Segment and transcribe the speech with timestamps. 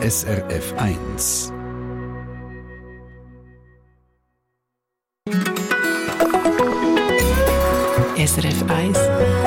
[0.00, 1.50] SRF 1.
[8.16, 9.37] SRF 1.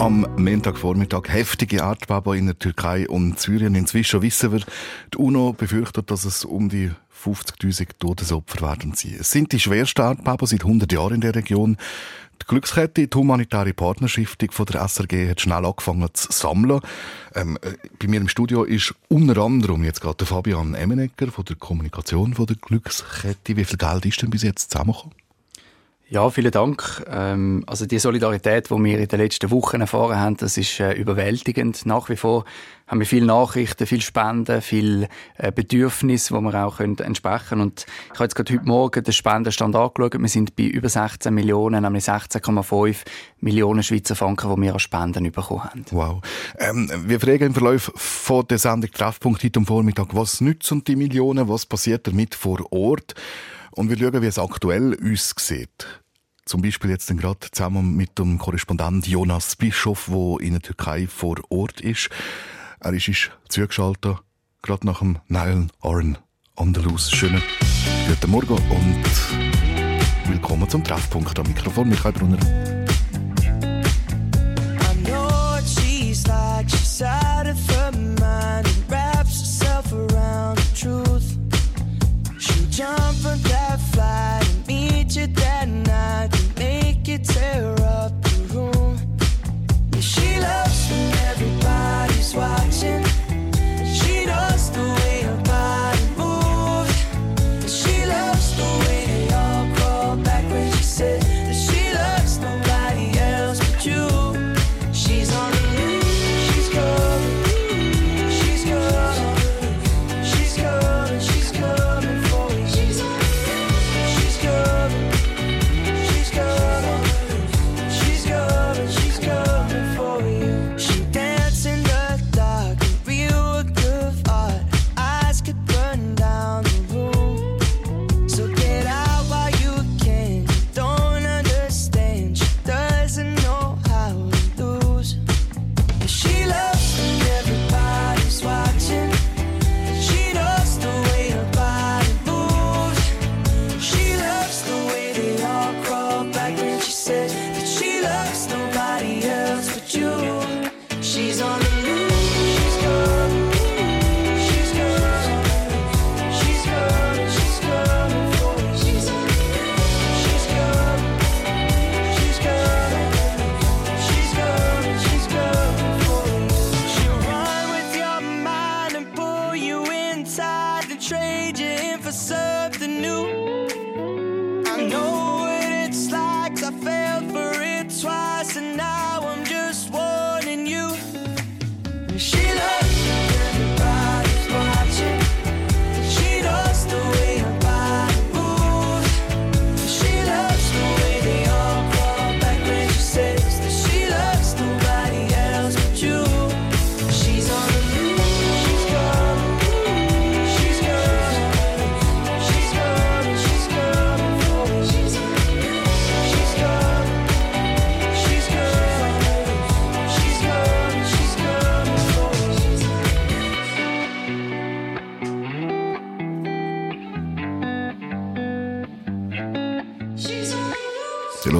[0.00, 3.74] Am Montagvormittag heftige Erdbeben in der Türkei und Syrien.
[3.74, 4.60] Inzwischen wissen wir,
[5.12, 6.90] die UNO befürchtet, dass es um die
[7.22, 9.16] 50.000 Todesopfer werden sie.
[9.16, 11.76] Es sind die schwersten Erdbeben seit 100 Jahren in der Region.
[12.40, 16.80] Die Glückskette, die humanitäre Partnerstiftung von der SRG, hat schnell angefangen zu sammeln.
[17.34, 21.56] Ähm, äh, bei mir im Studio ist unter anderem jetzt gerade Fabian Emmenegger von der
[21.56, 23.54] Kommunikation von der Glückskette.
[23.54, 25.14] Wie viel Geld ist denn bis jetzt zusammengekommen?
[26.12, 27.04] Ja, vielen Dank.
[27.08, 30.92] Ähm, also die Solidarität, die wir in den letzten Wochen erfahren haben, das ist äh,
[30.94, 31.86] überwältigend.
[31.86, 32.44] Nach wie vor
[32.88, 37.86] haben wir viele Nachrichten, viele Spenden, viele äh, Bedürfnisse, wo wir auch können entsprechen Und
[38.06, 40.20] ich habe jetzt gerade heute Morgen den Spendenstand angeschaut.
[40.20, 42.96] Wir sind bei über 16 Millionen, nämlich 16,5
[43.38, 45.84] Millionen Schweizer Franken, die wir an Spenden bekommen haben.
[45.92, 46.22] Wow.
[46.58, 50.96] Ähm, wir fragen im Verlauf von der Sendung Treffpunkt heute am Vormittag, was nützen die
[50.96, 53.14] Millionen, was passiert damit vor Ort?
[53.72, 55.99] Und wir schauen, wie es aktuell uns sieht.
[56.50, 61.36] Zum Beispiel jetzt gerade zusammen mit dem Korrespondent Jonas Bischof, der in der Türkei vor
[61.48, 62.10] Ort ist.
[62.80, 64.16] Er ist uns zugeschaltet,
[64.60, 66.18] gerade nach dem Nile Oren
[66.56, 67.12] Andalus.
[67.12, 67.40] Schönen
[68.08, 72.79] guten Morgen und willkommen zum Treffpunkt am Mikrofon, Michael Brunner.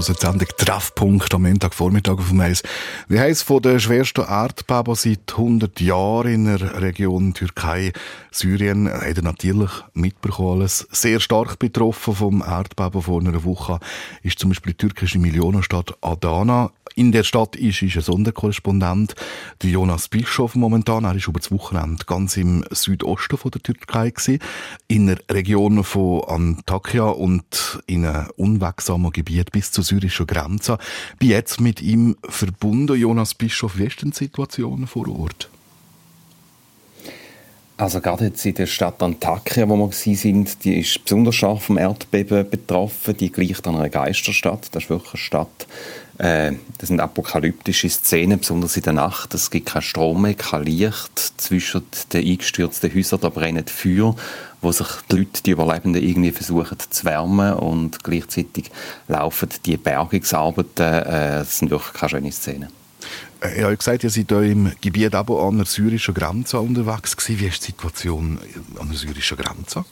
[0.08, 2.62] Hören die Sendung Treffpunkt am Montagvormittag auf dem Eis.
[3.08, 7.92] Wir haben es von der schwersten Erdbeben seit 100 Jahren in der Region Türkei,
[8.30, 10.60] Syrien, ihr natürlich mitbekommen.
[10.60, 13.78] Alles sehr stark betroffen vom Erdbeben vor einer Woche
[14.22, 16.70] ist zum Beispiel die türkische Millionenstadt Adana.
[16.96, 19.14] In der Stadt ist, ist ein Sonderkorrespondent,
[19.62, 21.04] der Jonas Bischof momentan.
[21.04, 24.40] Er ist über das Wochenende ganz im Südosten von der Türkei gewesen,
[24.88, 30.78] in der Region von Antakya und in einem unwegsamen Gebiet bis zur syrischen Grenze.
[31.18, 32.96] Bin jetzt mit ihm verbunden.
[32.96, 35.48] Jonas Bischof, wie ist denn die Situation vor Ort?
[37.80, 41.78] Also gerade jetzt in der Stadt Antakya, wo wir sind, die ist besonders scharf vom
[41.78, 43.16] Erdbeben betroffen.
[43.16, 44.68] Die gleicht einer Geisterstadt.
[44.72, 45.66] Das ist wirklich eine Stadt.
[46.20, 49.32] Äh, das sind apokalyptische Szenen, besonders in der Nacht.
[49.32, 51.18] Es gibt keinen Strom mehr, kein Licht.
[51.38, 51.82] Zwischen
[52.12, 54.14] den eingestürzten Häusern da brennen Feuer,
[54.60, 57.54] wo sich die Leute, die Überlebenden, irgendwie versuchen zu wärmen.
[57.54, 58.70] Und gleichzeitig
[59.08, 60.86] laufen die Bergungsarbeiten.
[60.86, 62.68] Äh, das sind wirklich keine schönen Szenen.
[63.42, 67.16] Äh, ich habe gesagt, ihr seid hier im Gebiet aber an der syrischen Grenze unterwegs
[67.16, 67.40] gewesen.
[67.40, 68.38] Wie ist die Situation
[68.78, 69.86] an der syrischen Grenze?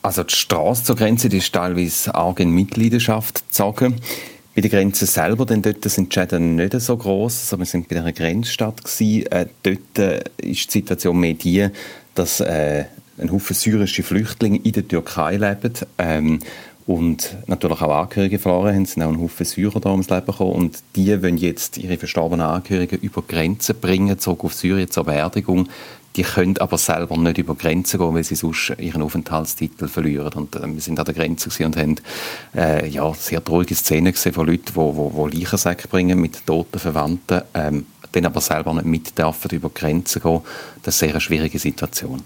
[0.00, 4.00] Also die Straße zur Grenze die ist teilweise arg in Mitleidenschaft gezogen.
[4.56, 7.40] Bei der Grenze selber, denn dort sind die Schäden nicht so groß.
[7.42, 9.26] Also wir sind bei einer Grenzstadt gewesen.
[9.26, 11.68] Äh, dort äh, ist die Situation mehr die,
[12.14, 12.86] dass äh,
[13.18, 15.74] ein Haufen syrische Flüchtlinge in der Türkei leben.
[15.98, 16.38] Ähm,
[16.86, 20.24] und natürlich auch Angehörige verloren haben, Es sind auch ein Haufen Syrer da ums Leben
[20.24, 25.04] gekommen und die wollen jetzt ihre verstorbenen Angehörigen über Grenzen bringen, zurück auf Syrien zur
[25.04, 25.68] Beerdigung.
[26.16, 30.32] Die können aber selber nicht über Grenzen gehen, weil sie sonst ihren Aufenthaltstitel verlieren.
[30.32, 31.96] Und äh, wir sind an der Grenze und haben
[32.54, 36.78] äh, ja, sehr traurige Szenen gesehen von Leuten, die wo, wo, Leichensäcke bringen mit toten
[36.78, 40.40] Verwandten, ähm, dann aber selber nicht mit dürfen über Grenzen gehen.
[40.82, 42.22] Das ist eine sehr schwierige Situation.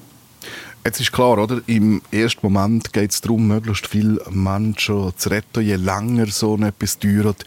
[0.83, 1.61] Jetzt ist klar, oder?
[1.67, 5.63] Im ersten Moment geht es darum, möglichst viele Menschen zu retten.
[5.63, 7.45] Je länger so etwas dauert,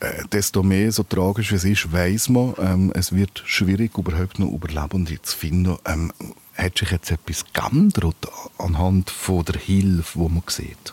[0.00, 4.50] äh, desto mehr, so tragisch es ist, weiß man, ähm, es wird schwierig, überhaupt noch
[4.50, 5.76] Überlebende zu finden.
[5.86, 6.12] Ähm,
[6.54, 8.16] hat sich jetzt etwas geändert
[8.58, 10.92] anhand von der Hilfe, die man sieht?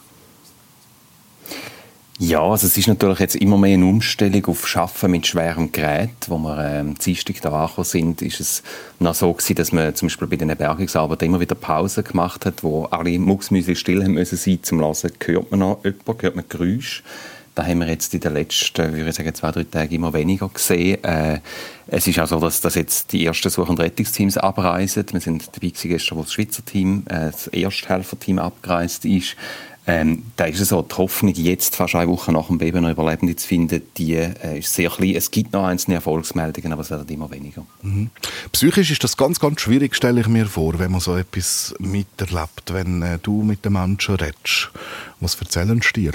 [2.21, 6.09] Ja, also es ist natürlich jetzt immer mehr eine Umstellung auf Schaffen mit schwerem Gerät.
[6.27, 8.61] Wo wir ähm, Dienstag da angekommen sind, ist es
[8.99, 12.61] noch so gewesen, dass man zum Beispiel bei den Bergungsarbeiten immer wieder Pausen gemacht hat,
[12.61, 15.13] wo alle Mucksmüse still haben müssen sein zum Lassen.
[15.25, 17.03] Hört man noch jemanden, hört man Geräusche.
[17.55, 20.49] Da haben wir jetzt in den letzten, würde ich sagen, zwei, drei Tagen immer weniger
[20.49, 21.01] gesehen.
[21.03, 21.39] Äh,
[21.87, 25.05] es ist auch so, dass, dass jetzt die ersten Such- und Rettungsteams abreisen.
[25.11, 29.37] Wir sind dabei gewesen, gestern, wo das Schweizer Team, äh, das Ersthelferteam abgereist ist.
[29.91, 32.91] Ähm, da ist es so, die Hoffnung, jetzt fast eine Woche nach dem Beben noch
[32.91, 35.15] Überlebende zu finden, die äh, ist sehr klein.
[35.15, 37.65] Es gibt noch einzelne Erfolgsmeldungen, aber es werden immer weniger.
[37.81, 38.11] Mhm.
[38.51, 42.71] Psychisch ist das ganz, ganz schwierig, stelle ich mir vor, wenn man so etwas miterlebt,
[42.71, 44.69] wenn äh, du mit den Menschen redest.
[45.21, 46.11] Was erzählen sie dir?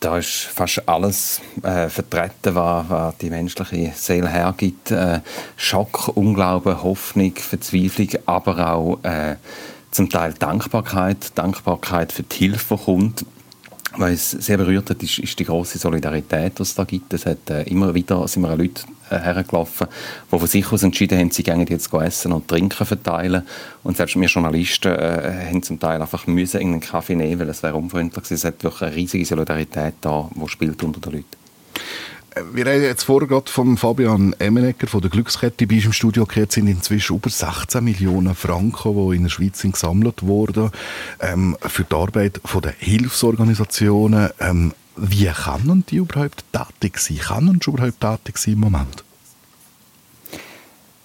[0.00, 4.90] da ist fast alles äh, vertreten, was, was, die menschliche Seele hergibt.
[4.90, 5.20] Äh,
[5.56, 9.36] Schock, Unglauben, Hoffnung, Verzweiflung, aber auch äh,
[9.94, 13.24] zum Teil Dankbarkeit, Dankbarkeit für die Hilfe, die kommt.
[13.96, 17.14] Was sehr berührt hat, ist, ist die große Solidarität, die es da gibt.
[17.14, 19.86] Es hat äh, immer wieder sind wir Leute äh, hergelaufen,
[20.32, 23.44] die von sich aus entschieden haben, sie gehen jetzt essen und trinken verteilen.
[23.84, 27.62] Und selbst wir Journalisten äh, haben zum Teil einfach müssen irgendeinen Kaffee nehmen, weil es
[27.62, 28.34] wäre unfreundlich gewesen.
[28.34, 31.43] Es hat wirklich eine riesige Solidarität da, die spielt unter den Leuten.
[32.52, 36.26] Wir haben jetzt vorher gerade von Fabian Emenegger von der Glückskette bei uns im Studio
[36.26, 40.70] gehört, sind inzwischen über 16 Millionen Franken, die in der Schweiz sind gesammelt wurden,
[41.20, 44.30] ähm, für die Arbeit der Hilfsorganisationen.
[44.40, 47.18] Ähm, wie können die überhaupt tätig sein?
[47.18, 49.03] Können sie überhaupt tätig sein im Moment?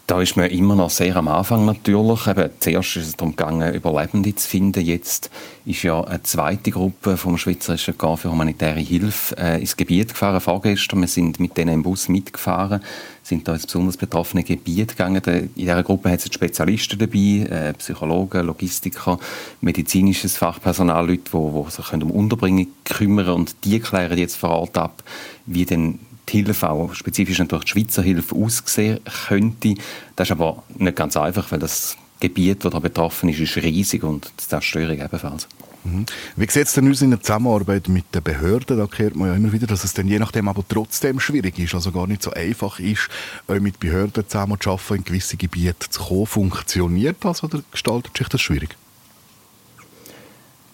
[0.10, 2.26] Da ist man immer noch sehr am Anfang natürlich.
[2.26, 4.84] Eben, zuerst ist es darum gegangen, Überlebende zu finden.
[4.84, 5.30] Jetzt
[5.66, 10.42] ist ja eine zweite Gruppe vom Schweizerischen Gar für humanitäre Hilfe äh, ins Gebiet gefahren.
[10.42, 12.82] Vorgestern, wir sind mit denen im Bus mitgefahren,
[13.22, 15.22] sind da ins besonders betroffene Gebiet gegangen.
[15.24, 19.20] In dieser Gruppe hat es Spezialisten dabei, äh, Psychologen, Logistiker,
[19.62, 24.76] medizinisches Fachpersonal, Leute, die, die sich um Unterbringung kümmern und die klären jetzt vor Ort
[24.76, 25.04] ab,
[25.46, 29.76] wie denn die Hilfe, auch spezifisch natürlich die Schweizer Hilfe, aussehen könnte.
[30.16, 34.04] Das ist aber nicht ganz einfach, weil das Gebiet, das da betroffen ist, ist riesig
[34.04, 35.48] und die Zerstörung ebenfalls.
[35.86, 36.06] Mhm.
[36.36, 38.78] Wie sieht es denn aus in der Zusammenarbeit mit den Behörden?
[38.78, 41.74] Da hört man ja immer wieder, dass es dann je nachdem aber trotzdem schwierig ist,
[41.74, 43.08] also gar nicht so einfach ist,
[43.48, 46.26] mit Behörden zusammen zu arbeiten, in gewisse Gebiete zu kommen.
[46.26, 48.76] Funktioniert das oder gestaltet sich das schwierig?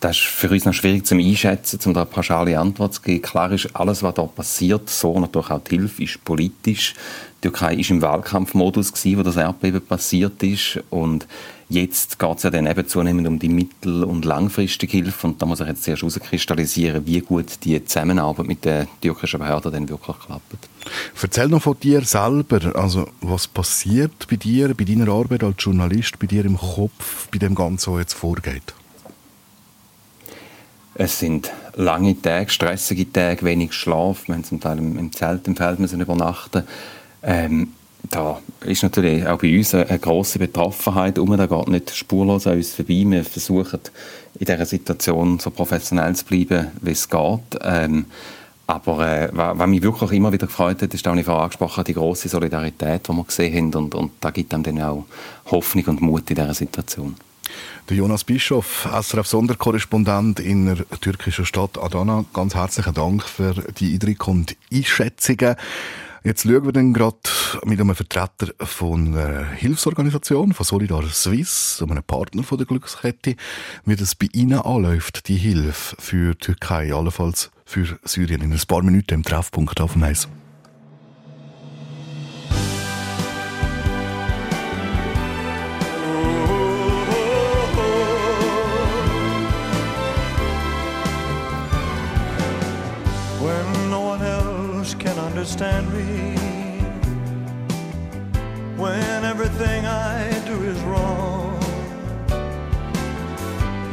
[0.06, 3.24] Das ist für uns noch schwierig zu einschätzen, um da eine pauschale Antwort zu geben.
[3.24, 6.94] Klar ist, alles, was da passiert, so natürlich auch die Hilfe, ist politisch.
[7.38, 10.80] Die Türkei war im Wahlkampfmodus, gewesen, wo das Erdbeben passiert ist.
[10.92, 11.26] Und
[11.70, 15.26] jetzt geht es ja dann eben zunehmend um die mittel- und langfristige Hilfe.
[15.26, 19.72] Und da muss ich jetzt zuerst herauskristallisieren, wie gut die Zusammenarbeit mit den türkischen Behörden
[19.72, 20.70] dann wirklich klappt.
[21.20, 22.76] Erzähl noch von dir selber.
[22.76, 27.40] Also, was passiert bei dir, bei deiner Arbeit als Journalist, bei dir im Kopf, bei
[27.40, 28.76] dem Ganzen, was jetzt vorgeht?
[30.98, 34.28] Es sind lange Tage, stressige Tage, wenig Schlaf.
[34.28, 36.64] Wir haben zum Teil im, Zelt im Feld müssen übernachten.
[37.22, 37.74] Ähm,
[38.10, 41.36] da ist natürlich auch bei uns eine, eine grosse Betroffenheit um.
[41.36, 43.04] Da geht nicht spurlos an uns vorbei.
[43.08, 43.82] Wir versuchen
[44.40, 47.60] in dieser Situation so professionell zu bleiben, wie es geht.
[47.62, 48.06] Ähm,
[48.66, 52.30] aber äh, was mich wirklich immer wieder gefreut hat, ist auch vorher angesprochen, die grosse
[52.30, 53.84] Solidarität, die wir gesehen haben.
[53.84, 55.06] Und, und da gibt einem dann auch
[55.52, 57.16] Hoffnung und Mut in dieser Situation.
[57.90, 64.32] Der Jonas Bischof, SRF-Sonderkorrespondent in der türkischen Stadt Adana, ganz herzlichen Dank für die Eindrücke
[64.32, 65.56] und Einschätzungen.
[66.24, 67.18] Jetzt schauen wir dann gerade
[67.66, 73.36] mit einem Vertreter von einer Hilfsorganisation, von Solidar Swiss, einem Partner von der Glückskette,
[73.86, 78.62] wie das bei Ihnen anläuft, die Hilfe für die Türkei, allenfalls für Syrien in ein
[78.68, 80.28] paar Minuten im Treffpunkt auf dem Eis.
[95.56, 96.36] Understand me,
[98.76, 101.58] when everything I do is wrong.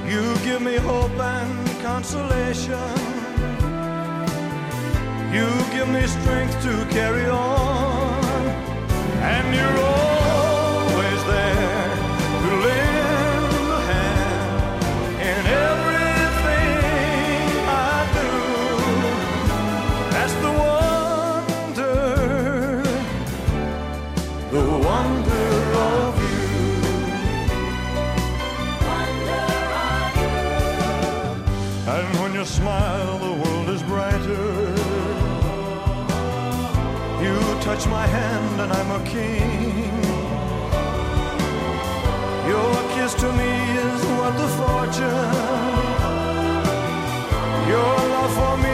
[0.08, 2.98] You give me hope and consolation.
[5.32, 8.24] You give me strength to carry on,
[9.22, 10.21] and you're always
[32.42, 34.74] You smile, the world is brighter.
[37.22, 39.92] You touch my hand, and I'm a king.
[42.50, 43.52] Your kiss to me
[43.86, 45.36] is worth the fortune.
[47.70, 48.71] Your love for me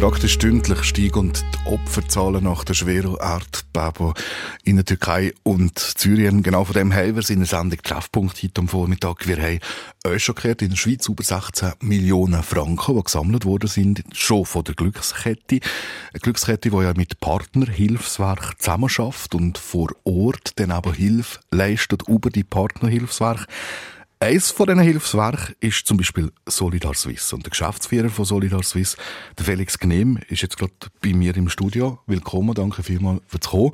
[0.00, 4.14] Praktisch stündlich steigen die Opferzahlen nach der schweren Erdbeben
[4.64, 6.42] in der Türkei und Syrien.
[6.42, 9.28] Genau von dem haben wir in der Sendung Treffpunkt heute am Vormittag.
[9.28, 9.60] Wir haben
[10.06, 14.46] euch schon gehört, in der Schweiz über 16 Millionen Franken, die gesammelt worden sind, schon
[14.46, 15.60] von der Glückskette.
[16.14, 22.30] Eine Glückskette, die ja mit Partnerhilfswerk zusammenarbeitet und vor Ort dann aber Hilfe leistet über
[22.30, 23.44] die Partnerhilfswerke.
[24.22, 27.34] Eines von diesen Hilfswerken ist zum Beispiel Solidar Suisse.
[27.34, 28.98] Und der Geschäftsführer von Solidar Suisse,
[29.38, 32.00] der Felix Gnehm, ist jetzt gerade bei mir im Studio.
[32.06, 33.70] Willkommen, danke vielmals fürs Kommen.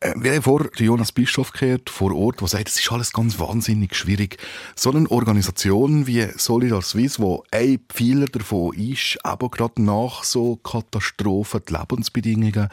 [0.00, 3.38] Äh, wir haben vor Jonas Bischof gehört, vor Ort, der sagt, es ist alles ganz
[3.38, 4.38] wahnsinnig schwierig.
[4.74, 10.56] So eine Organisation wie Solidar Suisse, wo ein Pfeiler davon ist, aber gerade nach so
[10.56, 12.70] Katastrophen die Lebensbedingungen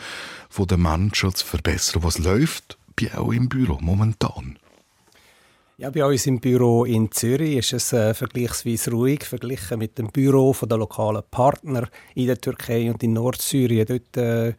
[0.58, 2.04] der Menschen zu verbessern.
[2.04, 4.58] Was läuft bei auch im Büro momentan?
[5.80, 10.08] Ja, bei uns im Büro in Zürich ist es äh, vergleichsweise ruhig, verglichen mit dem
[10.08, 13.86] Büro der lokalen Partner in der Türkei und in Nordsyrien.
[13.86, 14.56] Dort, äh,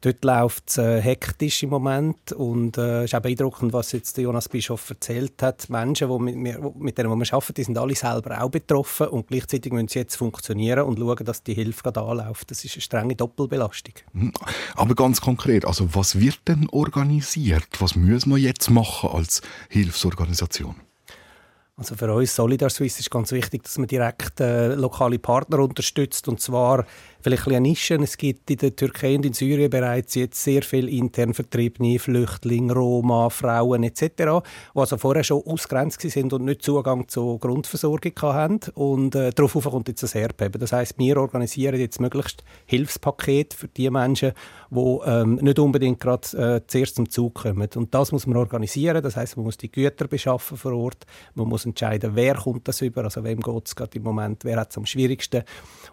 [0.00, 4.16] dort läuft es äh, hektisch im Moment und es äh, ist auch beeindruckend, was jetzt
[4.18, 5.68] Jonas Bischof erzählt hat.
[5.68, 9.28] Menschen, die mit, mir, mit denen wir arbeiten, die sind alle selber auch betroffen und
[9.28, 12.50] gleichzeitig müssen sie jetzt funktionieren und schauen, dass die Hilfe gerade anläuft.
[12.50, 13.94] Das ist eine strenge Doppelbelastung.
[14.12, 14.32] Mhm.
[14.76, 17.68] Aber ganz konkret, also was wird denn organisiert?
[17.78, 20.28] Was müssen wir jetzt machen als Hilfsorganisation?
[20.28, 20.74] Organisation?
[21.76, 26.26] Also für uns Solidar Suisse ist ganz wichtig, dass man direkt äh, lokale Partner unterstützt
[26.26, 26.84] und zwar
[27.20, 28.02] vielleicht ein Nischen.
[28.02, 32.72] Es gibt in der Türkei und in Syrien bereits jetzt sehr viele intern vertriebene Flüchtlinge,
[32.72, 38.60] Roma, Frauen etc., die also vorher schon ausgrenzt sind und nicht Zugang zur Grundversorgung hatten.
[38.74, 40.60] Und äh, darauf kommt jetzt das Erdbeben.
[40.60, 44.32] Das heißt, wir organisieren jetzt möglichst Hilfspaket für die Menschen,
[44.70, 47.68] die ähm, nicht unbedingt gerade äh, zuerst zum Zug kommen.
[47.74, 49.02] Und das muss man organisieren.
[49.02, 51.06] Das heißt, man muss die Güter beschaffen vor Ort.
[51.34, 54.60] Man muss entscheiden, wer kommt das über, also wem geht es gerade im Moment, wer
[54.60, 55.42] hat es am schwierigsten.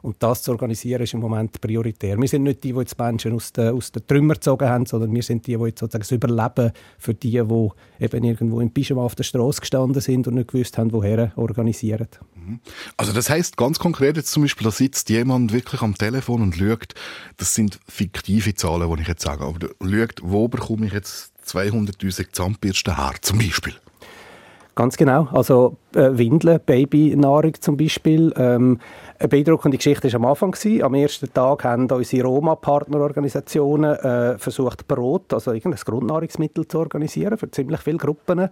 [0.01, 2.17] Und das zu organisieren ist im Moment prioritär.
[2.17, 5.13] Wir sind nicht die, die jetzt Menschen aus den, aus den Trümmern gezogen haben, sondern
[5.13, 9.04] wir sind die, die jetzt sozusagen das Überleben für die, die eben irgendwo im Pyjama
[9.04, 12.08] auf der Straße gestanden sind und nicht gewusst haben, woher organisieren.
[12.36, 12.60] Mhm.
[12.97, 16.56] Also das heißt ganz konkret jetzt zum Beispiel, da sitzt jemand wirklich am Telefon und
[16.56, 16.93] schaut,
[17.38, 22.32] das sind fiktive Zahlen, die ich jetzt sage, aber schaut, wo bekomme ich jetzt 200'000
[22.32, 23.73] Zahnbürsten her, zum Beispiel?
[24.75, 25.29] Ganz genau.
[25.31, 28.33] Also äh, Windeln, Babynahrung zum Beispiel.
[28.35, 28.79] Ähm,
[29.17, 30.51] eine beeindruckende Geschichte war am Anfang.
[30.51, 30.83] Gewesen.
[30.83, 37.49] Am ersten Tag haben unsere Roma-Partnerorganisationen äh, versucht, Brot, also irgendein Grundnahrungsmittel zu organisieren für
[37.49, 38.49] ziemlich viele Gruppen.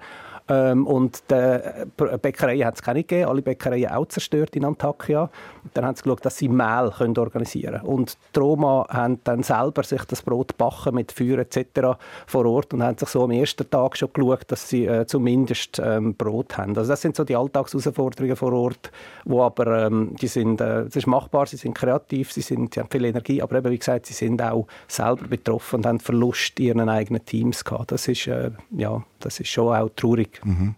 [0.49, 1.85] Ähm, und die
[2.21, 5.23] Bäckereien hat es keine gegeben, alle Bäckereien auch zerstört in Antakya.
[5.63, 7.87] Und dann haben sie geschaut, dass sie Mehl können organisieren können.
[7.87, 11.97] Und die Roma haben dann selber sich das Brot backen mit Feuer etc.
[12.27, 15.81] vor Ort und haben sich so am ersten Tag schon geschaut, dass sie äh, zumindest
[15.83, 16.77] ähm, Brot haben.
[16.77, 18.91] Also das sind so die Alltagsherausforderungen vor Ort,
[19.25, 22.79] wo aber ähm, die sind, äh, das ist machbar, sie sind kreativ, sie, sind, sie
[22.79, 26.59] haben viel Energie, aber eben, wie gesagt, sie sind auch selber betroffen und haben Verlust
[26.59, 27.91] in ihren eigenen Teams gehabt.
[27.91, 30.41] Das ist, äh, ja, das ist schon auch traurig.
[30.43, 30.75] Mhm.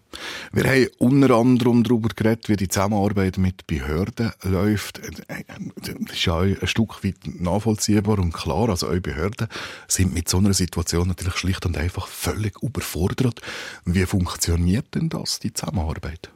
[0.52, 5.00] Wir haben unter anderem darüber geredet, wie die Zusammenarbeit mit Behörden läuft.
[5.00, 8.68] Das ist ja ein Stück weit nachvollziehbar und klar.
[8.68, 9.48] Also eure Behörden
[9.88, 13.40] sind mit so einer Situation natürlich schlicht und einfach völlig überfordert.
[13.84, 16.30] Wie funktioniert denn das, die Zusammenarbeit?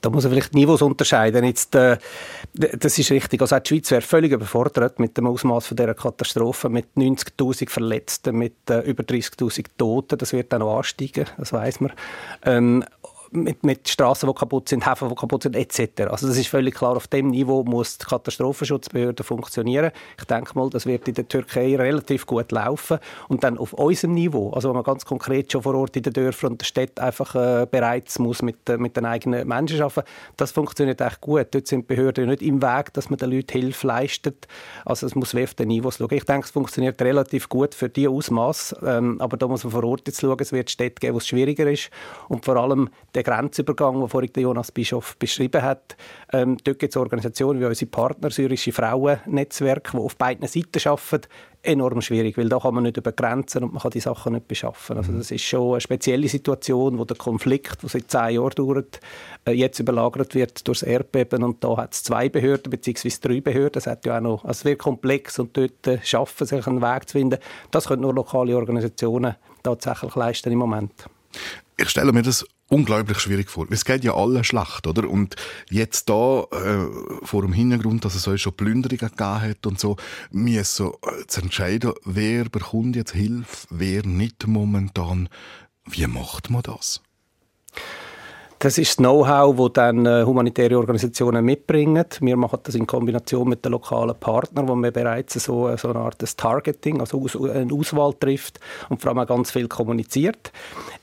[0.00, 1.44] Da muss man vielleicht Niveaus unterscheiden.
[1.44, 1.98] Jetzt, äh,
[2.54, 3.40] das ist richtig.
[3.40, 8.36] Also auch die Schweiz wäre völlig überfordert mit dem Ausmaß dieser Katastrophe, mit 90.000 Verletzten,
[8.36, 10.18] mit äh, über 30.000 Toten.
[10.18, 11.92] Das wird dann noch ansteigen, das weiß man.
[12.44, 12.84] Ähm,
[13.32, 16.02] mit, mit Straßen, die kaputt sind, Häfen, die kaputt sind, etc.
[16.10, 19.92] Also das ist völlig klar, auf dem Niveau muss die Katastrophenschutzbehörde funktionieren.
[20.18, 22.98] Ich denke mal, das wird in der Türkei relativ gut laufen.
[23.28, 26.12] Und dann auf unserem Niveau, also wenn man ganz konkret schon vor Ort in den
[26.12, 30.08] Dörfern und der Städten einfach äh, bereits muss mit, äh, mit den eigenen Menschen arbeiten,
[30.36, 31.48] das funktioniert echt gut.
[31.52, 34.48] Dort sind Behörden nicht im Weg, dass man den Leuten Hilfe leistet.
[34.84, 36.08] Also es muss auf den Niveaus schauen.
[36.12, 39.84] Ich denke, es funktioniert relativ gut für die Ausmaß, ähm, aber da muss man vor
[39.84, 40.36] Ort jetzt schauen.
[40.40, 41.90] Es wird Städte geben, wo es schwieriger ist
[42.28, 45.96] und vor allem der Grenzübergang, den vorhin Jonas Bischof beschrieben hat.
[46.32, 51.28] Ähm, dort gibt es Organisationen wie unsere Partner, syrische Frauennetzwerk, die auf beiden Seiten arbeiten.
[51.62, 54.48] Enorm schwierig, weil da kann man nicht über Grenzen und man kann die Sachen nicht
[54.48, 54.96] beschaffen.
[54.96, 59.00] Also das ist schon eine spezielle Situation, wo der Konflikt, der seit zehn Jahren dauert,
[59.44, 63.12] äh, jetzt überlagert wird durch das Erdbeben und da hat es zwei Behörden bzw.
[63.20, 63.72] drei Behörden.
[63.72, 66.80] Das hat ja auch noch, also es wird komplex und dort äh, schaffen sich einen
[66.80, 67.38] Weg zu finden.
[67.70, 70.92] Das können nur lokale Organisationen tatsächlich leisten im Moment.
[71.76, 73.66] Ich stelle mir das unglaublich schwierig vor.
[73.70, 75.08] Es geht ja allen schlecht, oder?
[75.08, 75.36] Und
[75.68, 79.96] jetzt da, äh, vor dem Hintergrund, dass es euch schon Plünderungen gegeben hat und so,
[80.30, 85.28] mir so äh, zu entscheiden, wer bekommt jetzt Hilfe, wer nicht momentan.
[85.84, 87.02] Wie macht man das?
[88.62, 92.04] Das ist das Know-how, das dann äh, humanitäre Organisationen mitbringen.
[92.20, 96.00] Wir machen das in Kombination mit den lokalen Partnern, wo wir bereits so, so eine
[96.00, 100.52] Art des Targeting, also aus, eine Auswahl trifft und vor allem auch ganz viel kommuniziert.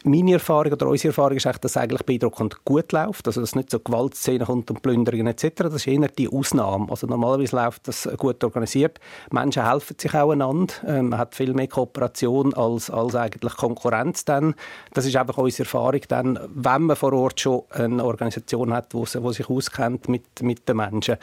[0.04, 3.72] Meine Erfahrung oder unsere Erfahrung ist dass es eigentlich beeindruckend gut läuft, also dass nicht
[3.72, 5.54] so Gewaltszenen kommt und Plünderungen etc.
[5.56, 6.86] Das ist eher die Ausnahme.
[6.92, 9.00] Also normalerweise läuft das gut organisiert.
[9.32, 10.76] Menschen helfen sich auch einander.
[10.86, 14.54] Man hat viel mehr Kooperation als, als eigentlich Konkurrenz dann.
[14.94, 19.06] Das ist einfach unsere Erfahrung dann, wenn man vor Ort schon eine Organisation hat, die
[19.06, 21.18] sich auskennt mit, mit den Menschen.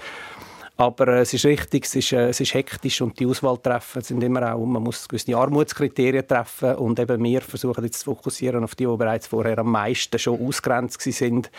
[0.76, 4.24] Aber äh, es ist richtig, es ist, äh, es ist hektisch und die Auswahltreffen sind
[4.24, 8.74] immer auch, man muss gewisse Armutskriterien treffen und eben wir versuchen jetzt zu fokussieren auf
[8.74, 11.50] die, die bereits vorher am meisten schon ausgrenzt sind,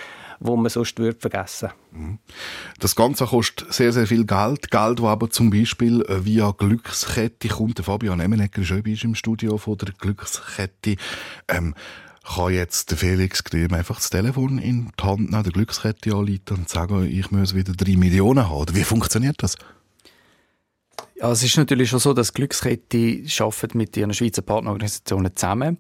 [0.42, 1.70] wo man sonst würde vergessen.
[1.92, 2.20] Mhm.
[2.80, 4.70] Das Ganze kostet sehr, sehr viel Geld.
[4.70, 7.78] Geld, das aber zum Beispiel äh, via Glückskette kommt.
[7.78, 10.98] Der Fabian Emmenegger ist im Studio von der Glückskette.
[11.48, 11.74] Ähm,
[12.26, 16.58] kann jetzt der Felix Grimm einfach das Telefon in die Hand nehmen, der Glückskette anleiten
[16.58, 18.76] und sagen, ich muss wieder drei Millionen haben?
[18.76, 19.56] Wie funktioniert das?
[21.18, 23.26] Ja, es ist natürlich schon so, dass Glückskette
[23.74, 25.78] mit ihren Schweizer Partnerorganisationen zusammen.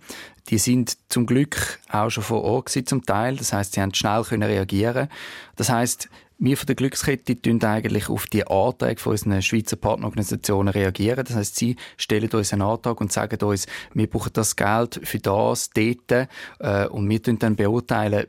[0.49, 3.35] Die sind zum Glück auch schon vor Ort gewesen, zum Teil.
[3.35, 5.09] Das heißt, sie haben schnell können reagieren.
[5.57, 10.73] Das heißt, wir von der Glückskette tun eigentlich auf die Anträge von unseren Schweizer Partnerorganisationen
[10.73, 11.23] reagieren.
[11.25, 15.19] Das heißt, sie stellen uns einen Antrag und sagen uns, wir brauchen das Geld für
[15.19, 18.27] das, dort, äh, und wir tun dann beurteilen,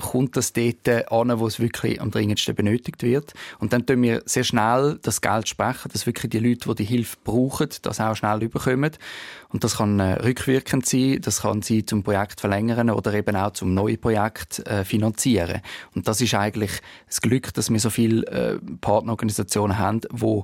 [0.00, 3.32] kommt das dort an, wo es wirklich am dringendsten benötigt wird.
[3.58, 6.84] Und dann tun wir sehr schnell das Geld sprechen, dass wirklich die Leute, die die
[6.84, 8.92] Hilfe brauchen, das auch schnell überkommen.
[9.48, 13.52] Und das kann äh, rückwirkend sein, das kann sie zum Projekt verlängern oder eben auch
[13.52, 15.62] zum neuen Projekt äh, finanzieren.
[15.94, 16.72] Und das ist eigentlich
[17.06, 20.42] das Glück, dass wir so viele äh, Partnerorganisationen haben, die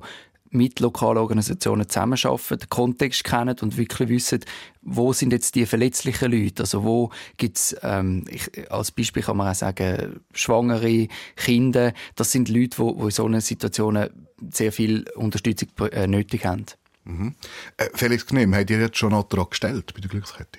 [0.52, 4.40] mit lokalen Organisationen zusammenarbeiten, den Kontext kennen und wirklich wissen,
[4.82, 6.62] wo sind jetzt die verletzlichen Leute?
[6.62, 12.48] Also wo gibt's ähm, ich, als Beispiel kann man auch sagen, schwangere Kinder, das sind
[12.48, 14.10] Leute, die, in solchen Situationen
[14.50, 16.66] sehr viel Unterstützung äh, nötig haben.
[17.04, 17.34] Mhm.
[17.76, 20.58] Äh, Felix Knehm, habt ihr jetzt schon einen Antrag gestellt bei der Glückskette?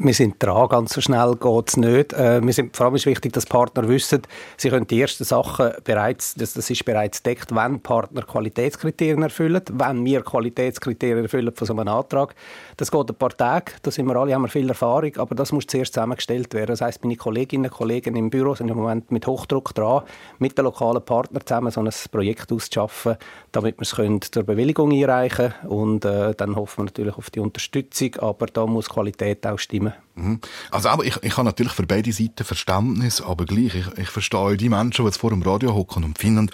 [0.00, 2.12] Wir sind dran, ganz so schnell geht es nicht.
[2.12, 4.22] Äh, wir sind, vor allem ist wichtig, dass Partner wissen,
[4.56, 9.60] sie können die ersten Sachen bereits, das, das ist bereits deckt, wenn Partner Qualitätskriterien erfüllen,
[9.72, 12.36] wenn wir Qualitätskriterien erfüllen von so einem Antrag.
[12.76, 15.50] Das geht ein paar Tage, da sind wir alle, haben wir viel Erfahrung, aber das
[15.50, 16.68] muss zuerst zusammengestellt werden.
[16.68, 20.04] Das heisst, meine Kolleginnen und Kollegen im Büro sind im Moment mit Hochdruck dran,
[20.38, 23.16] mit den lokalen Partnern zusammen so ein Projekt auszuschaffen,
[23.50, 27.30] damit wir es können zur Bewilligung einreichen können und äh, dann hoffen wir natürlich auf
[27.30, 30.30] die Unterstützung, aber da muss Qualität auch stimmen zusammen.
[30.30, 30.40] Mhm.
[30.70, 34.56] Also aber ich, ich habe natürlich für beide Seiten Verständnis, aber gleich, ich, ich verstehe
[34.56, 36.50] die Menschen, die jetzt vor dem Radio hocken und finden,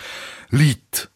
[0.50, 1.08] Leute,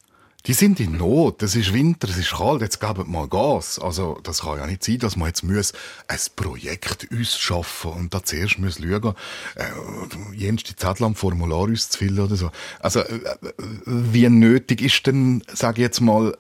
[0.46, 1.42] die sind in Not.
[1.42, 3.78] Es ist Winter, es ist kalt, jetzt geben mal Gas.
[3.78, 5.74] Also, das kann ja nicht sein, dass man jetzt muss
[6.06, 9.14] ein Projekt uns schaffen und da zuerst muss schauen,
[9.56, 12.50] äh, jens die Zettel am Formular auszufüllen oder so.
[12.80, 13.52] Also, äh, äh,
[13.84, 16.34] wie nötig ist denn, sage ich jetzt mal,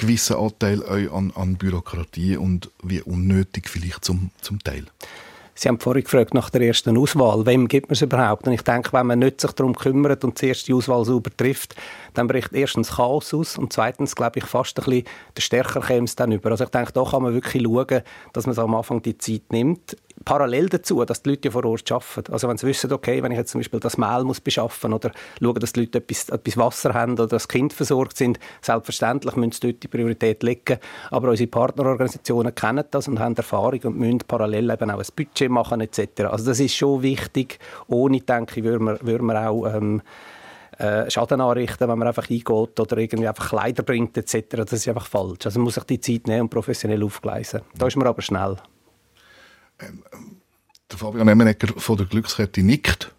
[0.00, 4.84] ein gewisser Anteil an, an Bürokratie und wie unnötig vielleicht zum, zum Teil?
[5.54, 7.44] Sie haben vorhin gefragt nach der ersten Auswahl.
[7.44, 8.46] Wem gibt man es überhaupt?
[8.46, 11.74] Und ich denke, wenn man nicht sich darum kümmert und die Auswahl sauber trifft,
[12.14, 15.04] dann bricht erstens Chaos aus und zweitens, glaube ich, fast ein bisschen
[15.36, 16.50] der Stärker käme es dann über.
[16.50, 19.96] Also ich denke, da kann man wirklich schauen, dass man am Anfang die Zeit nimmt.
[20.24, 22.32] Parallel dazu, dass die Leute ja vor Ort arbeiten.
[22.32, 25.12] Also wenn sie wissen, okay, wenn ich jetzt zum Beispiel das Mehl muss beschaffen oder
[25.40, 29.52] schauen, dass die Leute etwas, etwas Wasser haben oder das Kind versorgt sind, selbstverständlich müssen
[29.52, 30.78] sie dort die Priorität legen.
[31.10, 35.50] Aber unsere Partnerorganisationen kennen das und haben Erfahrung und müssen parallel eben auch ein Budget
[35.50, 36.24] machen etc.
[36.24, 37.58] Also das ist schon wichtig.
[37.88, 40.02] Ohne, denke ich, würde man, würde man auch ähm,
[40.80, 42.48] äh, Schaden anrichten, wenn man einfach eingeht
[42.80, 44.48] oder irgendwie einfach Kleider bringt etc.
[44.50, 45.44] Das ist einfach falsch.
[45.44, 47.60] Also man muss sich die Zeit nehmen und professionell aufgleisen.
[47.76, 48.56] Da ist man aber schnell.
[49.78, 50.02] Ähm,
[50.90, 53.14] der Fabian Emmenegger von der Glückskette nickt.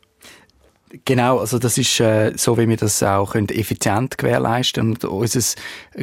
[1.06, 5.40] Genau, also das ist äh, so, wie wir das auch können effizient gewährleisten Und unser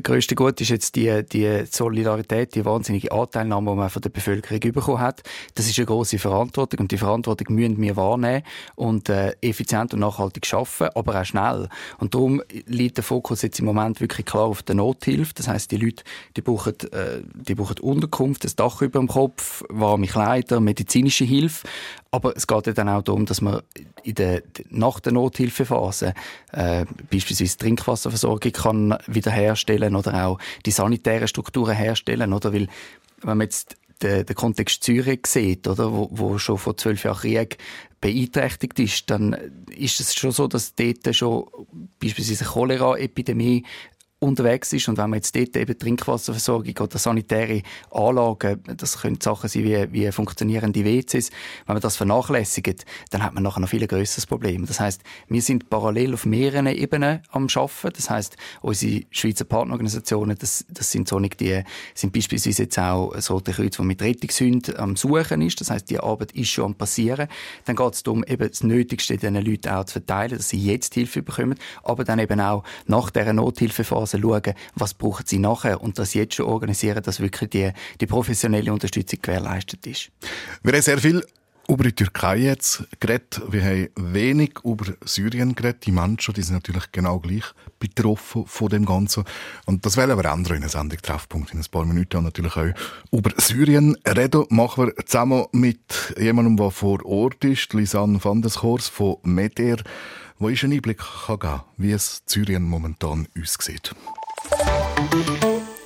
[0.02, 4.72] größtes Gut ist jetzt die, die Solidarität, die wahnsinnige Anteilnahme, die man von der Bevölkerung
[4.72, 5.22] bekommen hat.
[5.56, 8.44] Das ist eine große Verantwortung und die Verantwortung müssen wir wahrnehmen
[8.76, 11.68] und äh, effizient und nachhaltig schaffen, aber auch schnell.
[11.98, 15.34] Und darum liegt der Fokus jetzt im Moment wirklich klar auf der Nothilfe.
[15.34, 16.02] Das heißt, die Leute,
[16.34, 21.68] die brauchen, äh, die brauchen Unterkunft, das Dach über dem Kopf, warme Kleider, medizinische Hilfe.
[22.10, 23.60] Aber es geht ja dann auch darum, dass man
[24.02, 24.42] in der,
[24.78, 26.14] nach der Nothilfephase
[26.52, 32.52] äh, beispielsweise Trinkwasserversorgung kann wiederherstellen oder auch die sanitären Strukturen herstellen, oder?
[32.52, 32.68] Weil,
[33.22, 35.92] wenn man jetzt den, den Kontext Zürich sieht, oder?
[35.92, 37.58] Wo, wo schon vor zwölf Jahren Krieg
[38.00, 39.36] beeinträchtigt ist, dann
[39.76, 41.46] ist es schon so, dass dort schon
[42.00, 43.64] beispielsweise eine Cholera-Epidemie
[44.20, 49.48] unterwegs ist und wenn man jetzt dort eben Trinkwasserversorgung oder sanitäre Anlagen, das können Sachen
[49.48, 51.30] sein wie, wie funktionierende WCs,
[51.66, 54.66] wenn man das vernachlässigt, dann hat man nachher noch viel größeres Problem.
[54.66, 57.92] Das heißt, wir sind parallel auf mehreren Ebenen am Schaffen.
[57.94, 61.62] Das heißt, unsere Schweizer Partnerorganisationen, das, das sind so nicht die,
[61.94, 65.60] sind beispielsweise jetzt auch das Rote Kreuz, das mit Rettungshunden am Suchen ist.
[65.60, 67.28] Das heißt, die Arbeit ist schon am passieren.
[67.66, 70.94] Dann geht es darum, eben das Nötigste diesen Leuten auch zu verteilen, dass sie jetzt
[70.94, 71.54] Hilfe bekommen,
[71.84, 76.34] aber dann eben auch nach dieser Nothilfephase schauen, was brauchen sie nachher und das jetzt
[76.34, 80.10] schon organisieren, dass wirklich die, die professionelle Unterstützung gewährleistet ist.
[80.62, 81.22] Wir haben sehr viel
[81.70, 83.42] über die Türkei jetzt geredet.
[83.50, 85.84] Wir haben wenig über Syrien geredet.
[85.84, 87.44] Die Menschen, die sind natürlich genau gleich
[87.78, 89.24] betroffen von dem Ganzen.
[89.66, 92.56] Und das wollen wir ändern in einer Sendung Treffpunkt in ein paar Minuten und natürlich
[92.56, 92.72] auch
[93.12, 94.46] über Syrien reden.
[94.48, 99.82] Machen wir zusammen mit jemandem, der vor Ort ist, Lisanne van der Schors von MEDER,
[100.38, 103.94] wo uns einen Einblick kann geben wie es Syrien momentan aussieht.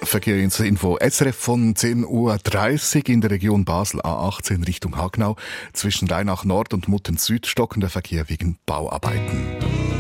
[0.03, 5.37] Verkehrsinfo SRF von 10.30 Uhr in der Region Basel A18 Richtung Hagnau.
[5.73, 9.92] Zwischen Rheinach Nord und Mutten Süd stockender Verkehr wegen Bauarbeiten.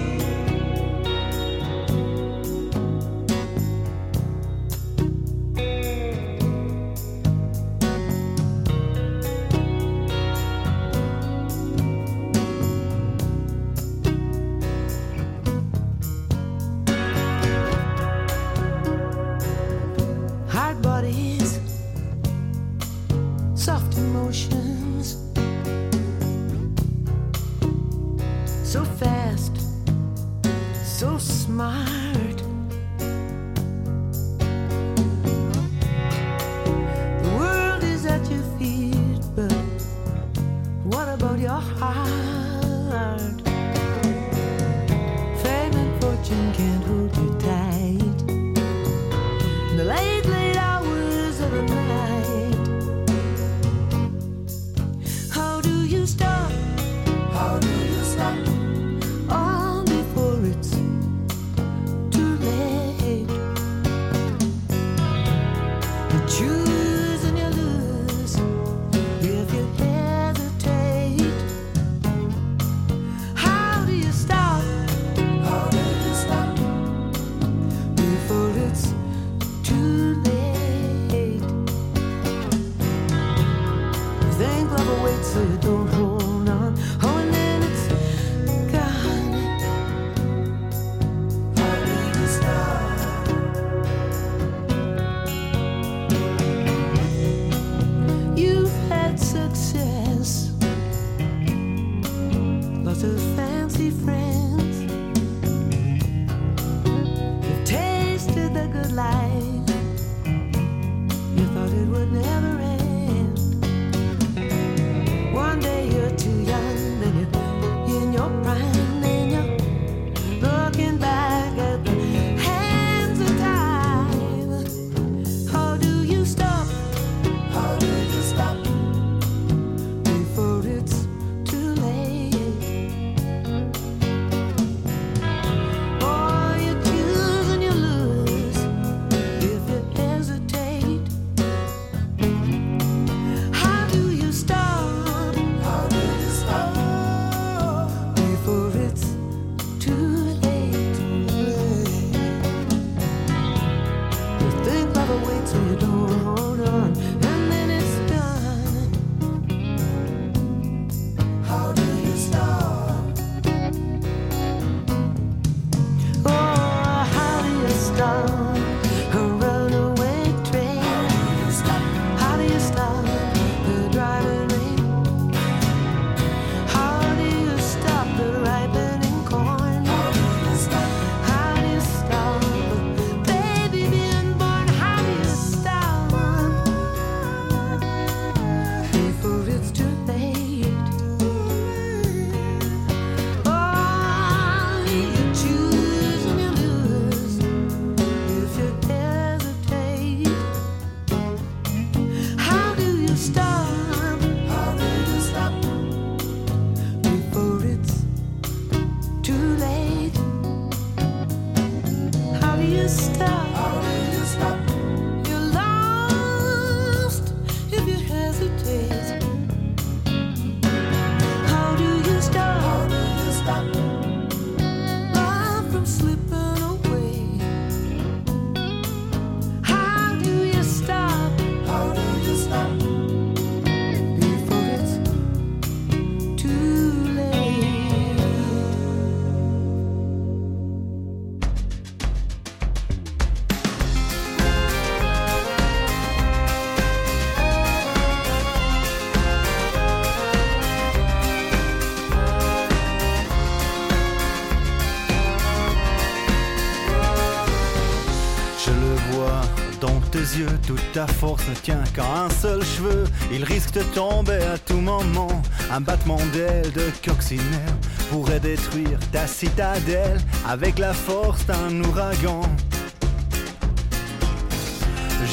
[261.06, 263.04] Ta force ne tient qu'à un seul cheveu.
[263.32, 265.42] Il risque de tomber à tout moment.
[265.72, 267.76] Un battement d'aile de coccinelle
[268.10, 272.42] pourrait détruire ta citadelle avec la force d'un ouragan.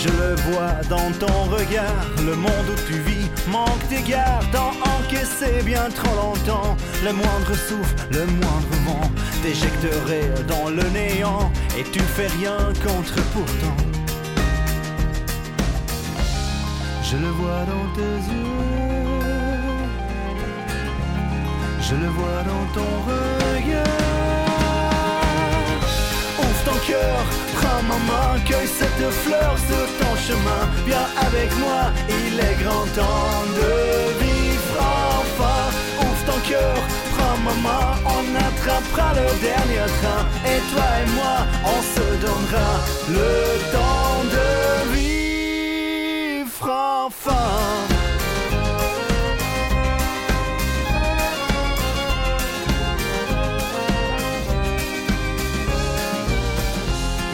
[0.02, 5.62] Je le vois dans ton regard, le monde où tu vis manque d'égard, t'en encaissé
[5.64, 6.76] bien trop longtemps.
[7.04, 9.12] Le moindre souffle, le moindre vent
[9.44, 13.89] t'éjecterait dans le néant et tu fais rien contre pourtant.
[17.12, 19.66] Je le vois dans tes yeux,
[21.82, 23.84] je le vois dans ton regard.
[26.38, 27.18] Ouvre ton cœur,
[27.56, 30.64] prends ma main, cueille cette fleur sur ton chemin.
[30.86, 33.72] Viens avec moi, il est grand temps de
[34.24, 34.78] vivre
[35.18, 35.62] enfin.
[36.02, 36.78] Ouvre ton cœur,
[37.16, 40.22] prends ma main, on attrapera le dernier train.
[40.46, 41.38] Et toi et moi,
[41.74, 42.72] on se donnera
[43.10, 43.32] le
[43.74, 45.29] temps de vivre
[46.62, 47.34] enfin.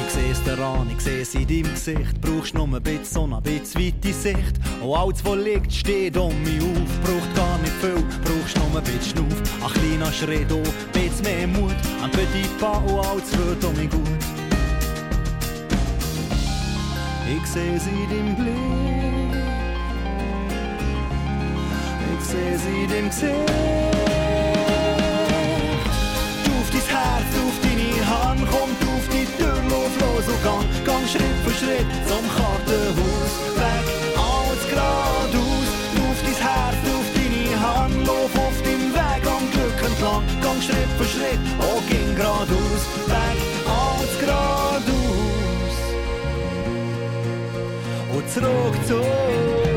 [0.05, 2.21] Ich seh's daran, ich seh's in deinem Gesicht.
[2.21, 4.59] Brauchst nur ein bisschen Sonne, ein bisschen weite Sicht.
[4.81, 7.01] Und alles, was liegt, steht um mich auf.
[7.03, 9.41] Braucht gar nicht viel, brauchst nur ein bisschen Schnuff.
[9.63, 11.75] Ein kleiner Schritt, oh, ein bisschen mehr Mut.
[12.03, 14.01] Ein petit pas und alles wird um mich gut.
[17.27, 19.04] Ich seh's in deinem Blick.
[22.35, 23.35] Ich seh's in dem Gesicht.
[26.45, 30.43] Du dein Herz, du auf deine Hand, komm du auf die Tür, lauf los und
[30.43, 33.31] gang, gang Schritt für Schritt zum Kartenhaus.
[33.55, 33.85] Weg,
[34.19, 39.79] alles geradeaus, du dein Herz, du auf deine Hand, lauf auf deinem Weg am Glück
[39.89, 42.83] entlang, gang Schritt für Schritt, oh, ging geradeaus.
[43.07, 44.95] Weg, alles geradeaus
[48.15, 49.74] und zurück zu mir.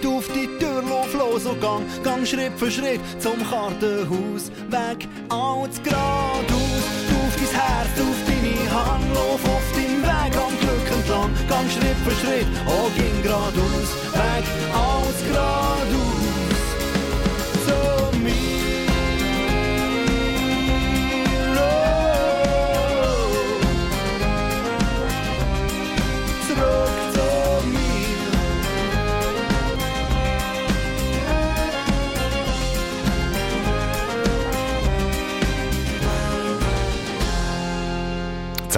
[0.00, 5.08] Du auf die Tür, lauf los und gang, gang Schritt für Schritt zum Kartenhaus, weg,
[5.28, 6.84] alles geradeaus.
[7.18, 11.96] Auf dein Herz, auf deine Hand, lauf auf deinem Weg am Glück entlang, gang Schritt
[12.04, 16.37] für Schritt, oh, ging geradeaus, weg, alles geradeaus.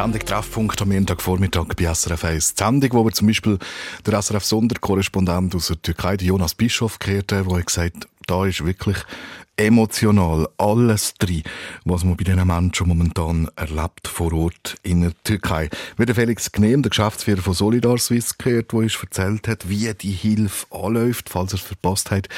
[0.00, 2.54] Sendung Treffpunkt am Montagvormittag bei SRF 1.
[2.54, 3.58] Die Sendung, wo wir zum Beispiel
[4.06, 8.64] der SRF Sonderkorrespondent aus der Türkei, Jonas Bischof, gehört haben, der gesagt hat, da ist
[8.64, 8.96] wirklich
[9.60, 11.42] emotional alles drin,
[11.84, 15.68] was man bei diesen Menschen momentan erlebt vor Ort in der Türkei.
[15.98, 19.92] Wie der Felix Gnehm, der Geschäftsführer von Solidar Swiss, gehört, der uns erzählt hat, wie
[19.92, 22.28] die Hilfe anläuft, falls er es verpasst hat.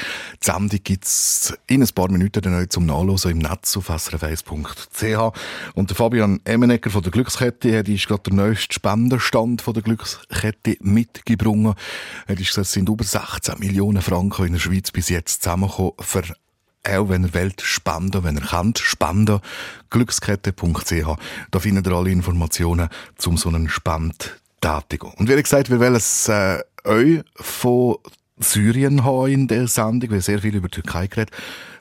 [0.41, 5.37] Die Sendung gibt's in ein paar Minuten dann auch zum Nachlesen im Netz auf srf1.ch.
[5.75, 9.83] Und der Fabian Emmenegger von der Glückskette hat uns gerade den neuesten Spendenstand von der
[9.83, 11.77] Glückskette mitgebracht.
[12.27, 15.93] Er hat gesagt, es sind über 16 Millionen Franken in der Schweiz bis jetzt zusammengekommen
[15.99, 16.23] für
[16.87, 19.39] auch wenn ihr wollt, spenden, wenn ihr könnt, spenden.
[19.89, 21.17] Glückskette.ch.
[21.51, 25.11] Da findet ihr alle Informationen zum so einen Spend tätigen.
[25.17, 27.97] Und wie gesagt, wir wollen es äh, euch von
[28.37, 30.11] Syrien haben in der Sendung.
[30.11, 31.31] Haben sehr viel über die Türkei geredet.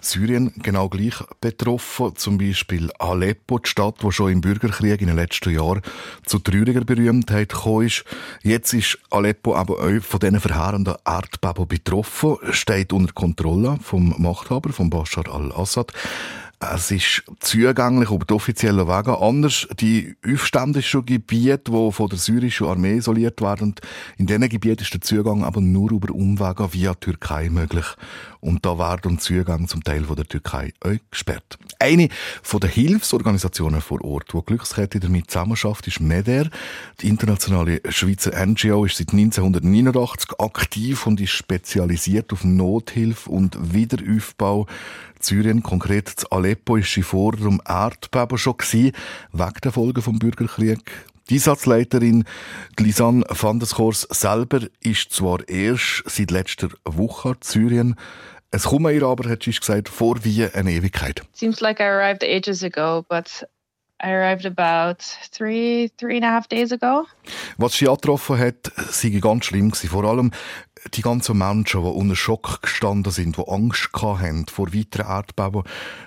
[0.00, 2.14] Syrien genau gleich betroffen.
[2.16, 5.80] Zum Beispiel Aleppo, die Stadt, die schon im Bürgerkrieg in den letzten Jahren
[6.26, 8.04] zu trauriger Berühmtheit gekommen ist.
[8.42, 14.72] Jetzt ist Aleppo aber auch von diesen verheerenden Erdbeben betroffen, steht unter Kontrolle vom Machthaber,
[14.72, 15.92] von Bashar al-Assad.
[16.70, 19.18] Es ist zugänglich über die offiziellen Wege.
[19.18, 23.74] Anders die aufständischen Gebiete, die von der syrischen Armee isoliert werden,
[24.16, 27.86] in diesen Gebieten ist der Zugang aber nur über Umwege via Türkei möglich.
[28.38, 31.58] Und da werden Zugang zum Teil von der Türkei auch gesperrt.
[31.80, 32.08] Eine
[32.42, 36.48] von den Hilfsorganisationen vor Ort, die Glückskette damit zusammenarbeitet, ist MEDER.
[37.00, 44.66] Die internationale Schweizer NGO ist seit 1989 aktiv und ist spezialisiert auf Nothilfe und Wiederaufbau
[45.24, 48.92] Syrien, konkret zu Aleppo, ist sie vor dem Erdbeben schon gewesen,
[49.32, 50.80] wegen der Folgen vom Bürgerkrieg.
[51.30, 52.24] Die Einsatzleiterin
[52.78, 57.96] Lisanne van der Schors selber ist zwar erst seit letzter Woche in Syrien,
[58.54, 61.22] es kommt ihr aber, hat sie gesagt, vor wie eine Ewigkeit.
[61.32, 63.46] Seems like I arrived ages ago, but
[64.02, 64.98] I arrived about
[65.30, 67.06] three, three and a half days ago.
[67.56, 69.88] Was sie angetroffen hat, sei ganz schlimm gewesen.
[69.88, 70.32] Vor allem
[70.94, 75.62] die ganzen Menschen, die unter Schock gestanden sind, die Angst hatten vor weiteren Erdbeben.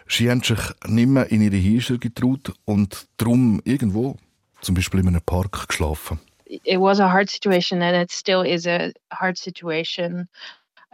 [0.07, 4.17] Sie haben sich nicht mehr in ihre Häuser getraut und darum irgendwo,
[4.61, 6.19] zum Beispiel in einem Park, geschlafen.
[6.47, 10.27] It was a hard situation and it still is a hard situation.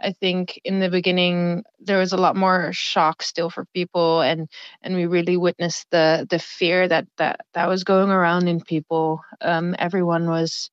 [0.02, 4.48] I think in the beginning there was a lot more shock still for people and
[4.82, 9.20] and we really witnessed the the fear that that that was going around in people
[9.40, 10.70] um, everyone was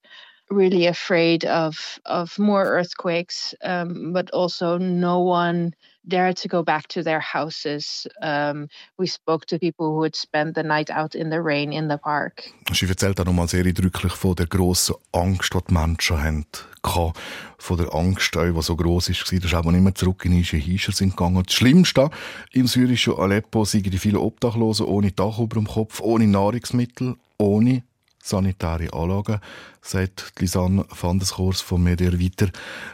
[0.49, 5.73] really afraid of of more earthquakes um, but also no one
[6.07, 8.07] dared to go back to their houses.
[8.21, 11.87] Um, we spoke to people who had spent the night out in the rain in
[11.87, 12.51] the park.
[12.73, 17.13] Sie erzählt auch nochmal sehr eindrücklich von der grossen Angst, die die Menschen haben.
[17.57, 21.15] Von der Angst, die so gross war, dass nicht mehr zurück in ihre Häuser sind
[21.15, 21.43] gegangen.
[21.43, 22.09] Das Schlimmste
[22.51, 27.83] im syrischen Aleppo sind die vielen Obdachlosen ohne Dach über dem Kopf, ohne Nahrungsmittel, ohne
[28.21, 29.39] sanitäre Anlagen,
[29.81, 32.49] sagt Lisanne van der Schors von Medier weiter.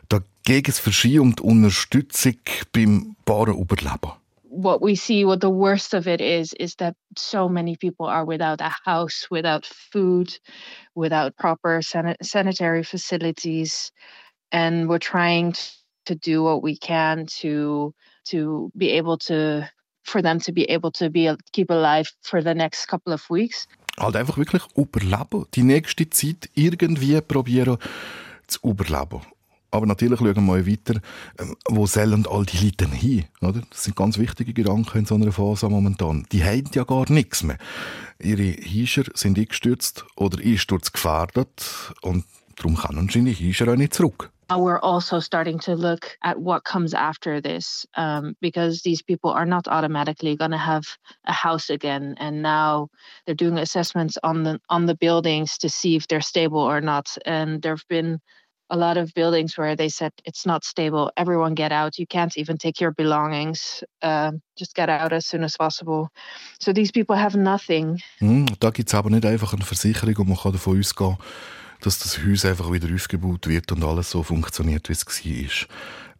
[0.09, 2.35] Dagegen Verschieben und Unterstützung
[2.71, 4.13] beim baren Überleben.
[4.43, 8.25] What we see, what the worst of it is, is that so many people are
[8.25, 10.39] without a house, without food,
[10.95, 13.91] without proper san sanitary facilities,
[14.53, 15.55] and we're trying
[16.05, 17.93] to do what we can to
[18.25, 19.69] to be able to
[20.03, 23.67] for them to be able to be keep alive for the next couple of weeks.
[23.97, 25.45] Halt einfach wirklich überleben.
[25.53, 27.77] Die nächste Zeit irgendwie probieren
[28.47, 29.21] zu überleben.
[29.71, 31.01] Aber natürlich schauen wir mal weiter,
[31.37, 33.25] ähm, wo sollen all die Leute hin?
[33.41, 33.61] Oder?
[33.69, 36.25] Das sind ganz wichtige Gedanken in so einer Phase momentan.
[36.31, 37.57] Die haben ja gar nichts mehr.
[38.19, 42.23] Ihre Häuser sind eingestürzt oder einsturzgefährdet und
[42.55, 42.77] darum
[43.09, 44.31] sie die Häuser auch nicht zurück.
[44.49, 49.45] We're also starting to look at what comes after this um, because these people are
[49.45, 50.85] not automatically going to have
[51.25, 52.89] a house again and now
[53.25, 57.17] they're doing assessments on the on the buildings to see if they're stable or not.
[57.25, 58.19] And there have been
[58.69, 61.11] a lot of buildings where they said it's not stable.
[61.17, 61.97] Everyone get out.
[61.97, 63.83] You can't even take your belongings.
[64.01, 66.09] Uh, just get out as soon as possible.
[66.59, 68.01] So these people have nothing.
[68.21, 71.17] Mm, da gibt's aber nicht einfach eine Versicherung und man kann davon ausgehen
[71.85, 75.67] dass das Haus einfach wieder aufgebaut wird und alles so funktioniert, wie es war.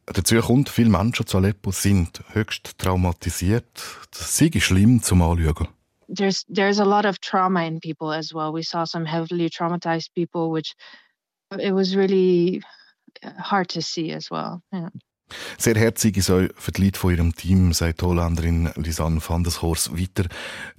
[0.07, 3.65] Dazu kommt, viele Menschen zu Aleppo sind höchst traumatisiert.
[4.11, 5.67] Das sei schlimm zum Anschauen.
[6.07, 8.53] There's, there's a lot of trauma in people as well.
[8.53, 10.75] We saw some heavily traumatized people, which
[11.51, 12.61] it was really
[13.39, 14.61] hard to see as well.
[14.71, 14.89] Yeah.
[15.57, 19.51] Sehr herzig ist auch für die Leute von ihrem Team, sagt Holländerin Lisanne van der
[19.51, 20.27] Schors weiter.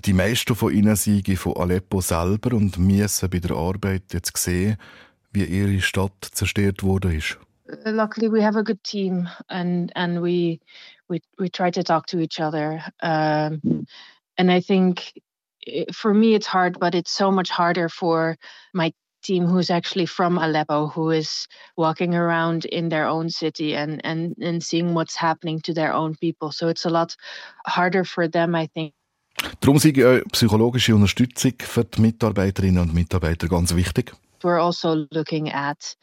[0.05, 4.77] Die meisten von ihnen sind von Aleppo selber und müssen bei der Arbeit jetzt sehen,
[5.33, 7.39] wie ihre Stadt zerstört ist.
[7.69, 10.61] Uh, luckily, we have a good team, and and we
[11.09, 12.81] we we try to talk to each other.
[13.03, 13.87] Um,
[14.39, 15.13] and I think
[15.93, 18.37] for me it's hard, but it's so much harder for
[18.73, 18.93] my
[19.27, 24.35] team who's actually from Aleppo, who is walking around in their own city and, and,
[24.41, 26.53] and seeing what's happening to their own people.
[26.53, 27.17] So it's a lot
[27.67, 28.93] harder for them, I think.
[29.61, 34.15] Darum ist auch psychologische Unterstützung für die Mitarbeiterinnen und Mitarbeiter ganz wichtig.
[34.43, 35.97] We're also looking at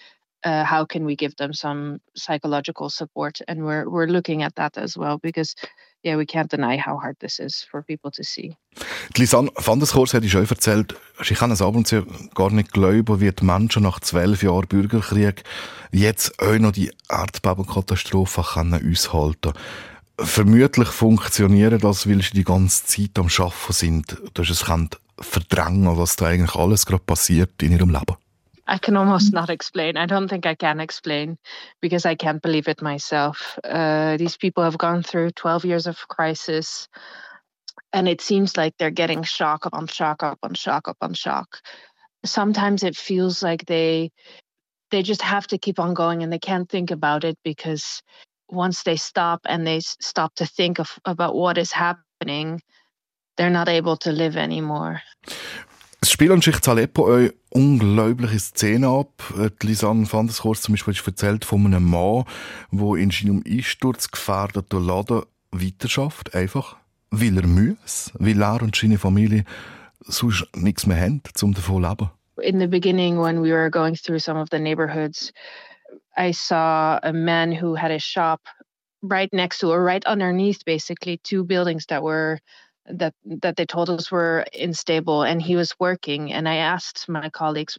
[0.46, 4.78] uh, how can we give them some psychological support, and we're we're looking at that
[4.78, 5.56] as well because
[6.04, 8.56] yeah, we can't deny how hard this is for people to see.
[9.16, 12.52] Die Lisanne van der Schors hat schon erzählt, sie kann es ab und zu gar
[12.52, 15.44] nicht glauben, wie die Menschen nach zwölf Jahren Bürgerkrieg
[15.92, 19.54] jetzt auch noch die Erdbebenkatastrophe aushalten
[20.20, 24.64] Vermutlich funktionieren das, weil sie die ganze Zeit am Arbeiten sind, dass es
[25.20, 28.16] verdrängen was da eigentlich alles gerade passiert in ihrem Leben.
[28.68, 29.98] I can almost not explain.
[29.98, 31.38] I don't think I can explain
[31.82, 33.60] because I can't believe it myself.
[33.64, 36.88] Uh, these people have gone through 12 years of crisis,
[37.92, 41.60] and it seems like they're getting shock upon shock upon shock upon shock.
[42.26, 44.12] Sometimes it feels like they
[44.92, 48.02] they just have to keep on going and they can't think about it because
[48.50, 52.62] once they stop and they stop to think of about what is happening,
[53.36, 55.02] they're not able to live anymore.
[56.04, 59.24] Es spielen sich in Aleppo auch unglaubliche Szenen ab.
[59.40, 62.26] Äh, die Lisanne van der Schors zum Beispiel erzählt von einem Mann,
[62.74, 66.76] der in seinem Einsturz gefährdeten Laden weiterschafft, einfach
[67.10, 69.46] weil er muss, weil er und seine Familie
[70.02, 72.10] sonst nichts mehr haben, um davon zu leben.
[72.42, 75.32] In the beginning, when we were going through some of the neighborhoods,
[76.18, 78.42] I saw a man who had a shop
[79.02, 82.42] right next to or right underneath basically two buildings that were
[82.86, 87.30] that that they told us were unstable and he was working and i asked my
[87.30, 87.78] colleagues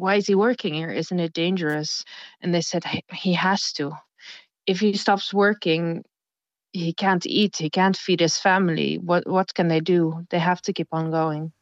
[0.00, 0.90] why is he working here?
[0.90, 2.04] Isn't it dangerous?
[2.40, 3.92] And they said he has to.
[4.66, 6.04] If he stops working
[6.72, 8.98] he can't eat he can't feed his family.
[8.98, 10.24] What what can they do?
[10.30, 11.52] They have to keep on going.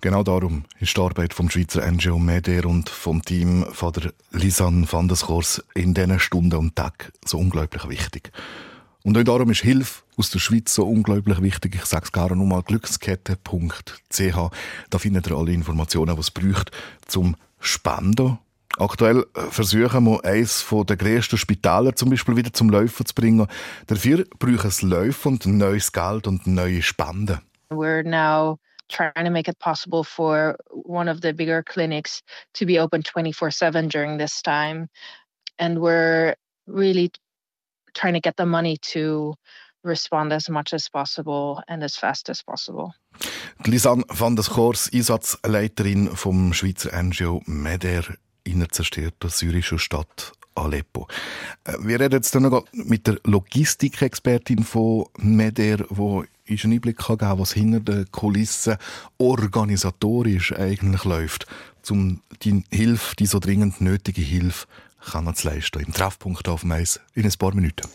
[0.00, 4.86] Genau darum ist die Arbeit vom Schweizer NGO MEDER und vom Team von der Lisanne
[4.90, 8.32] van der Schors in diesen Stunden und Tagen so unglaublich wichtig.
[9.02, 11.74] Und auch darum ist Hilfe aus der Schweiz so unglaublich wichtig.
[11.74, 14.50] Ich sage es gerne nochmal, glückskette.ch.
[14.90, 16.70] Da findet ihr alle Informationen, die es braucht,
[17.06, 18.38] zum Spenden.
[18.78, 23.46] Aktuell äh, versuchen wir, eines der grössten Spitäler zum Beispiel wieder zum Laufen zu bringen.
[23.86, 27.40] Dafür brauchen es Läufe und neues Geld und neue Spenden.
[27.70, 32.22] We're now trying to make it possible for one of the bigger clinics
[32.54, 34.88] to be open 24/7 during this time
[35.58, 36.34] and we're
[36.66, 37.10] really
[37.94, 39.34] trying to get the money to
[39.82, 42.92] respond as much as possible and as fast as possible.
[43.64, 48.04] Lisanne van der Kors, Einsatzleiterin vom Schweizer NGO MEDER
[48.44, 51.06] in der zerstörten syrischen Stadt Aleppo.
[51.64, 57.18] Äh, wir reden jetzt noch mit der Logistikexpertin von MEDER, wo ich einen Einblick geben
[57.18, 58.76] kann, was hinter den Kulissen
[59.18, 61.46] organisatorisch eigentlich läuft,
[61.88, 64.66] um die Hilfe, die so dringend nötige Hilfe,
[65.04, 65.80] kann zu leisten.
[65.80, 67.88] Im Treffpunkt auf Mais in ein paar Minuten.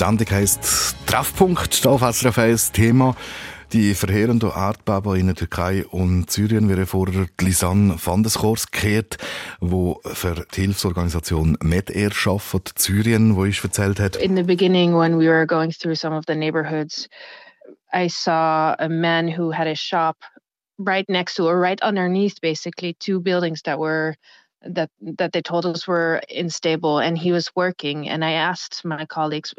[0.00, 3.14] Sendung heisst Treffpunkt auf SRF 1 Thema
[3.74, 9.18] die verheerenden Erdbeben in der Türkei und Syrien wäre vorher Lisanne van der Schors gekehrt,
[9.60, 14.16] wo für die Hilfsorganisation MedAir arbeitet, Syrien, wo ich erzählt hat.
[14.16, 17.06] In the beginning when we were going through some of the neighborhoods,
[17.92, 20.16] I saw a man who had a shop
[20.78, 24.16] right next to or right underneath basically two buildings that were
[24.62, 29.06] that that they told us were unstable and he was working and i asked my
[29.06, 29.54] colleagues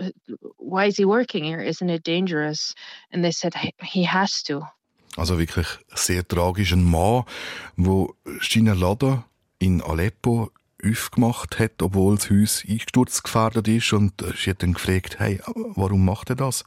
[0.58, 2.76] why is he working here isn't it dangerous
[3.12, 4.62] and they said he has to
[5.18, 7.24] also wirklich sehr tragisch ein Mann
[7.76, 9.24] wo seinen Laden
[9.60, 10.52] in Aleppo
[10.84, 15.39] aufgemacht hat, obwohl das Haus einsturzgefährdet ist und sie hat dann gefragt, hey,
[15.76, 16.64] warum macht er das?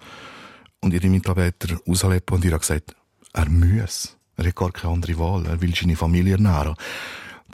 [0.80, 2.94] Und ihre Mitarbeiter aus Aleppo und ihr gesagt,
[3.32, 4.16] er muss.
[4.36, 5.46] Er hat gar keine andere Wahl.
[5.46, 6.76] Er will seine Familie ernähren.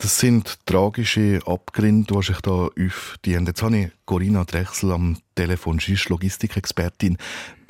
[0.03, 3.45] Das sind tragische Abgründe, die sich da aufdienen.
[3.45, 7.19] Jetzt habe ich Corinna Drechsel am Telefon, sie ist Logistikexpertin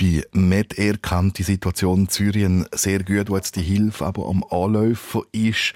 [0.00, 4.42] bei MedAir, kennt die Situation in Syrien sehr gut, wo jetzt die Hilfe aber am
[4.50, 5.74] Anlaufen ist.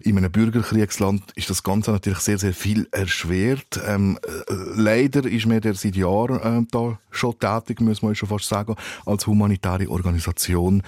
[0.00, 3.78] In einem Bürgerkriegsland ist das Ganze natürlich sehr, sehr viel erschwert.
[3.86, 8.48] Ähm, äh, leider ist MedAir seit Jahren äh, da schon tätig, muss man schon fast
[8.48, 10.82] sagen, als humanitäre Organisation.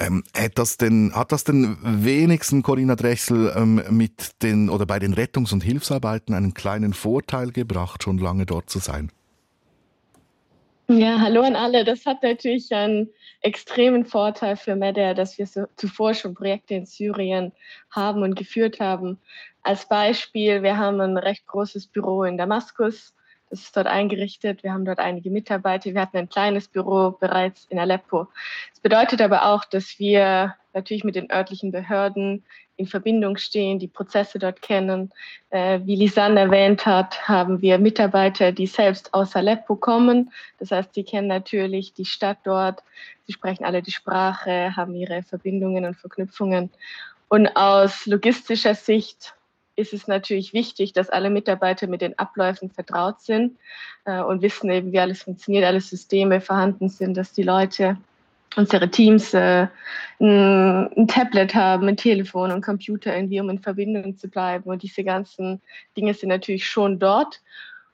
[0.00, 4.98] Ähm, hat das denn, hat das denn wenigstens Corinna Drechsel ähm, mit den, oder bei
[4.98, 9.12] den Rettungs- und Hilfsarbeiten einen kleinen Vorteil gebracht, schon lange dort zu sein?
[10.88, 11.82] Ja, hallo an alle.
[11.84, 13.08] Das hat natürlich einen
[13.40, 17.52] extremen Vorteil für MEDER, dass wir so zuvor schon Projekte in Syrien
[17.90, 19.18] haben und geführt haben.
[19.62, 23.14] Als Beispiel, wir haben ein recht großes Büro in Damaskus.
[23.54, 24.64] Das ist dort eingerichtet.
[24.64, 25.94] Wir haben dort einige Mitarbeiter.
[25.94, 28.26] Wir hatten ein kleines Büro bereits in Aleppo.
[28.70, 32.42] Das bedeutet aber auch, dass wir natürlich mit den örtlichen Behörden
[32.76, 35.12] in Verbindung stehen, die Prozesse dort kennen.
[35.50, 40.32] Äh, wie Lisanne erwähnt hat, haben wir Mitarbeiter, die selbst aus Aleppo kommen.
[40.58, 42.82] Das heißt, sie kennen natürlich die Stadt dort,
[43.28, 46.70] sie sprechen alle die Sprache, haben ihre Verbindungen und Verknüpfungen.
[47.28, 49.32] Und aus logistischer Sicht
[49.76, 53.58] ist es natürlich wichtig, dass alle Mitarbeiter mit den Abläufen vertraut sind
[54.04, 57.96] äh, und wissen eben, wie alles funktioniert, alle Systeme vorhanden sind, dass die Leute
[58.56, 59.66] unsere Teams äh,
[60.20, 64.70] ein, ein, Tablet haben, ein Telefon und Computer irgendwie, um in Verbindung zu bleiben.
[64.70, 65.60] Und diese ganzen
[65.96, 67.40] Dinge sind natürlich schon dort.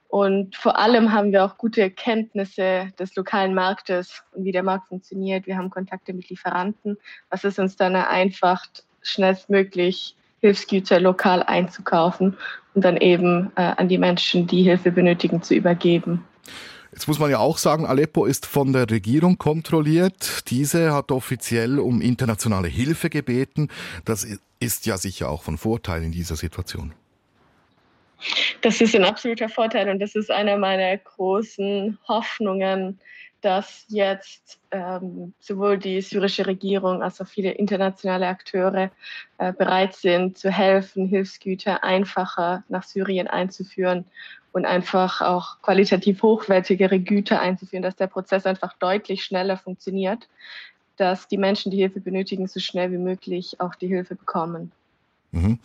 [0.08, 4.88] Und vor allem haben wir auch gute Kenntnisse des lokalen Marktes und wie der Markt
[4.88, 5.46] funktioniert.
[5.46, 6.98] Wir haben Kontakte mit Lieferanten,
[7.30, 12.36] was es uns dann vereinfacht, schnellstmöglich Hilfsgüter lokal einzukaufen
[12.74, 16.24] und dann eben äh, an die Menschen, die Hilfe benötigen, zu übergeben.
[16.92, 20.50] Jetzt muss man ja auch sagen, Aleppo ist von der Regierung kontrolliert.
[20.50, 23.68] Diese hat offiziell um internationale Hilfe gebeten.
[24.04, 24.26] Das
[24.58, 26.92] ist ja sicher auch von Vorteil in dieser Situation.
[28.60, 32.98] Das ist ein absoluter Vorteil und das ist eine meiner großen Hoffnungen,
[33.40, 38.90] dass jetzt ähm, sowohl die syrische Regierung als auch viele internationale Akteure
[39.38, 44.04] äh, bereit sind, zu helfen, Hilfsgüter einfacher nach Syrien einzuführen
[44.52, 50.28] und einfach auch qualitativ hochwertigere Güter einzuführen, dass der Prozess einfach deutlich schneller funktioniert,
[50.96, 54.72] dass die Menschen, die Hilfe benötigen, so schnell wie möglich auch die Hilfe bekommen.
[55.32, 55.58] Mhm.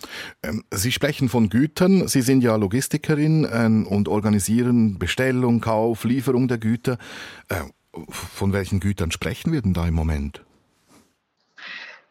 [0.44, 2.08] Ähm, Sie sprechen von Gütern.
[2.08, 6.98] Sie sind ja Logistikerin ähm, und organisieren Bestellung, Kauf, Lieferung der Güter.
[7.50, 7.62] Äh,
[8.10, 10.42] von welchen Gütern sprechen wir denn da im Moment?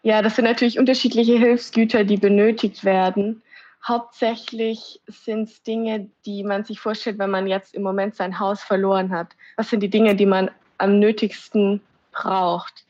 [0.02, 3.42] Ja, das sind natürlich unterschiedliche Hilfsgüter, die benötigt werden.
[3.86, 8.62] Hauptsächlich sind es Dinge, die man sich vorstellt, wenn man jetzt im Moment sein Haus
[8.62, 9.36] verloren hat.
[9.56, 11.82] Was sind die Dinge, die man am nötigsten
[12.12, 12.86] braucht?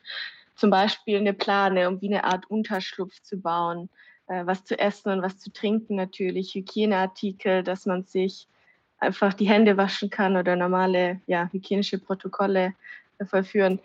[0.55, 3.89] Zum Beispiel eine Plane, um wie eine Art Unterschlupf zu bauen,
[4.27, 8.47] äh, was zu essen und was zu trinken natürlich, Hygieneartikel, dass man sich
[8.99, 12.73] einfach die Hände waschen kann oder normale ja, hygienische Protokolle
[13.19, 13.79] äh, vollführen.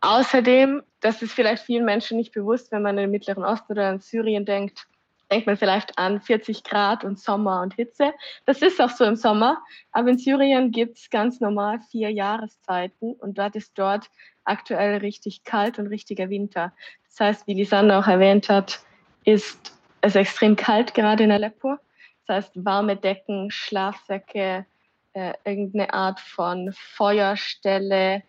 [0.00, 3.90] Außerdem, das ist vielleicht vielen Menschen nicht bewusst, wenn man in den Mittleren Osten oder
[3.90, 4.86] in Syrien denkt,
[5.30, 8.12] denkt man vielleicht an 40 Grad und Sommer und Hitze.
[8.44, 9.62] Das ist auch so im Sommer.
[9.92, 14.10] Aber in Syrien gibt es ganz normal vier Jahreszeiten und dort ist dort
[14.44, 16.74] aktuell richtig kalt und richtiger Winter.
[17.08, 18.84] Das heißt, wie Lisanne auch erwähnt hat,
[19.24, 21.76] ist es extrem kalt gerade in Aleppo.
[22.26, 24.66] Das heißt, warme Decken, Schlafsäcke,
[25.14, 28.22] äh, irgendeine Art von Feuerstelle,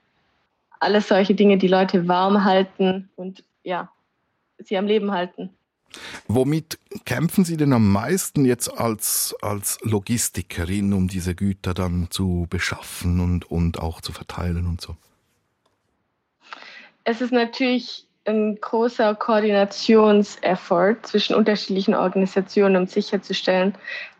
[0.79, 3.89] alles solche Dinge, die Leute warm halten und ja,
[4.59, 5.49] sie am Leben halten.
[6.27, 12.47] Womit kämpfen Sie denn am meisten jetzt als, als Logistikerin, um diese Güter dann zu
[12.49, 14.97] beschaffen und, und auch zu verteilen und so?
[17.03, 23.75] Es ist natürlich ein großer Koordinationseffort zwischen unterschiedlichen Organisationen, um sicherzustellen,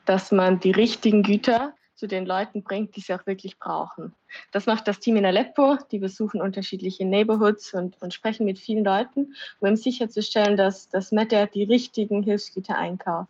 [0.06, 4.14] dass man die richtigen Güter zu den Leuten bringt, die sie auch wirklich brauchen.
[4.52, 5.78] Das macht das Team in Aleppo.
[5.92, 11.12] Die besuchen unterschiedliche Neighborhoods und, und sprechen mit vielen Leuten, um eben sicherzustellen, dass das
[11.12, 13.30] MEDER die richtigen Hilfsgüter einkauft.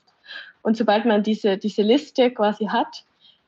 [0.64, 3.06] Und sobald man diese, diese Liste quasi hat,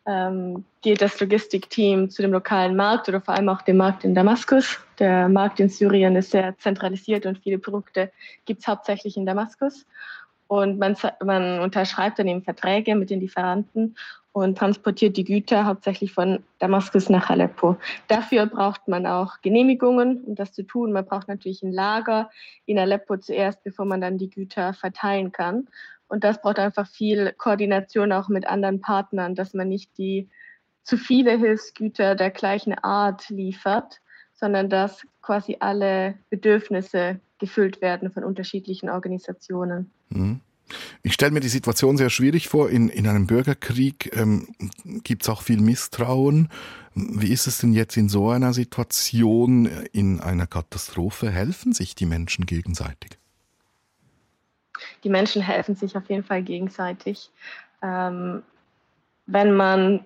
[0.07, 4.15] ähm, geht das Logistikteam zu dem lokalen Markt oder vor allem auch dem Markt in
[4.15, 4.79] Damaskus.
[4.99, 8.11] Der Markt in Syrien ist sehr zentralisiert und viele Produkte
[8.45, 9.85] gibt es hauptsächlich in Damaskus.
[10.47, 13.97] Und man, man unterschreibt dann eben Verträge mit den Lieferanten
[14.31, 17.75] und transportiert die Güter hauptsächlich von Damaskus nach Aleppo.
[18.07, 20.93] Dafür braucht man auch Genehmigungen, um das zu tun.
[20.93, 22.29] Man braucht natürlich ein Lager
[22.65, 25.67] in Aleppo zuerst, bevor man dann die Güter verteilen kann.
[26.07, 30.29] Und das braucht einfach viel Koordination auch mit anderen Partnern, dass man nicht die
[30.83, 33.99] zu viele Hilfsgüter der gleichen Art liefert,
[34.33, 39.91] sondern dass quasi alle Bedürfnisse gefüllt werden von unterschiedlichen Organisationen.
[40.09, 40.39] Mhm.
[41.03, 42.69] Ich stelle mir die Situation sehr schwierig vor.
[42.69, 44.47] In, in einem Bürgerkrieg ähm,
[45.03, 46.49] gibt es auch viel Misstrauen.
[46.93, 51.31] Wie ist es denn jetzt in so einer Situation, in einer Katastrophe?
[51.31, 53.17] Helfen sich die Menschen gegenseitig?
[55.07, 57.29] Die Menschen helfen sich auf jeden Fall gegenseitig.
[57.81, 58.43] Ähm,
[59.25, 60.05] wenn man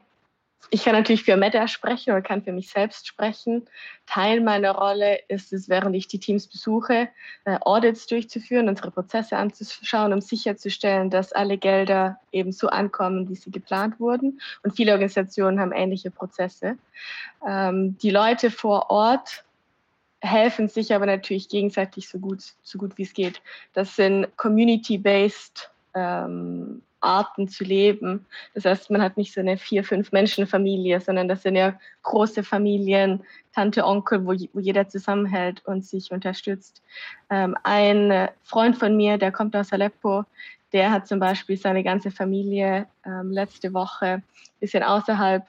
[0.69, 3.67] ich kann natürlich für Meta sprechen oder kann für mich selbst sprechen.
[4.05, 7.09] Teil meiner Rolle ist es, während ich die Teams besuche,
[7.45, 13.35] äh, Audits durchzuführen, unsere Prozesse anzuschauen, um sicherzustellen, dass alle Gelder eben so ankommen, wie
[13.35, 14.39] sie geplant wurden.
[14.61, 16.77] Und viele Organisationen haben ähnliche Prozesse.
[17.43, 19.43] Ähm, die Leute vor Ort
[20.21, 23.41] helfen sich aber natürlich gegenseitig so gut, so gut wie es geht.
[23.73, 28.25] Das sind community-based ähm, Arten zu leben.
[28.53, 32.43] Das heißt, man hat nicht so eine vier, fünf Menschen-Familie, sondern das sind ja große
[32.43, 36.83] Familien, Tante, Onkel, wo, wo jeder zusammenhält und sich unterstützt.
[37.29, 40.23] Ähm, ein Freund von mir, der kommt aus Aleppo,
[40.71, 44.23] der hat zum Beispiel seine ganze Familie ähm, letzte Woche ein
[44.59, 45.43] bisschen außerhalb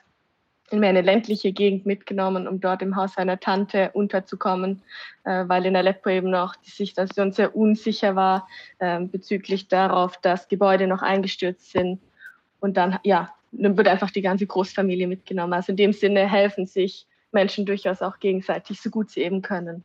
[0.72, 4.82] in eine ländliche Gegend mitgenommen, um dort im Haus seiner Tante unterzukommen,
[5.24, 8.48] äh, weil in Aleppo eben noch die Situation sehr unsicher war
[8.78, 12.00] äh, bezüglich darauf, dass Gebäude noch eingestürzt sind.
[12.60, 15.52] Und dann, ja, dann wird einfach die ganze Großfamilie mitgenommen.
[15.52, 19.84] Also in dem Sinne helfen sich Menschen durchaus auch gegenseitig, so gut sie eben können.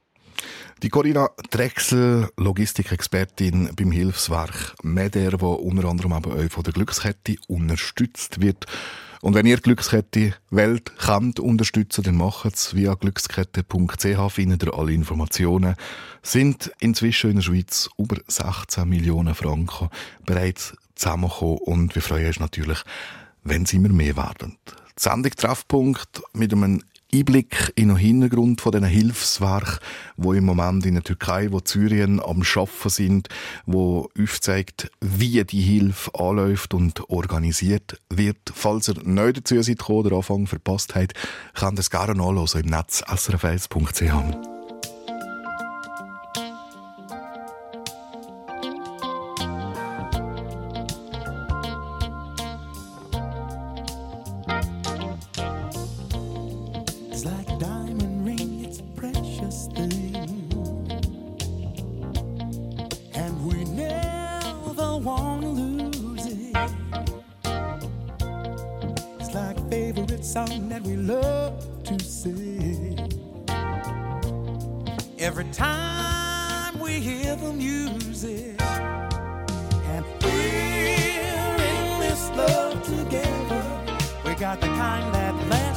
[0.84, 7.36] Die Corinna Drechsel, Logistikexpertin beim Hilfswerk MEDER, wo unter anderem aber auch von der Glückskette
[7.48, 8.66] unterstützt wird.
[9.22, 14.94] Und wenn ihr Glückskette Welt könnt unterstützen, dann macht es via glückskette.ch, findet ihr alle
[14.94, 15.76] Informationen.
[16.22, 19.90] Sind inzwischen in der Schweiz über 16 Millionen Franken
[20.26, 22.80] bereits zusammengekommen und wir freuen uns natürlich,
[23.44, 24.58] wenn sie immer mehr werden.
[24.68, 26.84] Die Sendung Treffpunkt mit einem
[27.14, 29.80] Einblick in den Hintergrund von diesen Hilfswerken,
[30.18, 33.30] wo im Moment in der Türkei, wo Syrien am Schaffen sind,
[33.66, 38.38] wo aufzeigt, wie die Hilfe anläuft und organisiert wird.
[38.54, 41.14] Falls ihr neu dazu seid oder Anfang verpasst habt,
[41.78, 44.57] ihr es gerne nachlesen im Netz srf1.ch.
[57.18, 60.14] It's like a diamond ring, it's a precious thing.
[63.16, 66.56] And we never want to lose it.
[69.20, 73.00] It's like favorite song that we love to sing.
[75.18, 83.64] Every time we hear the music, and we're in this love together,
[84.24, 85.77] we got the kind that lasts.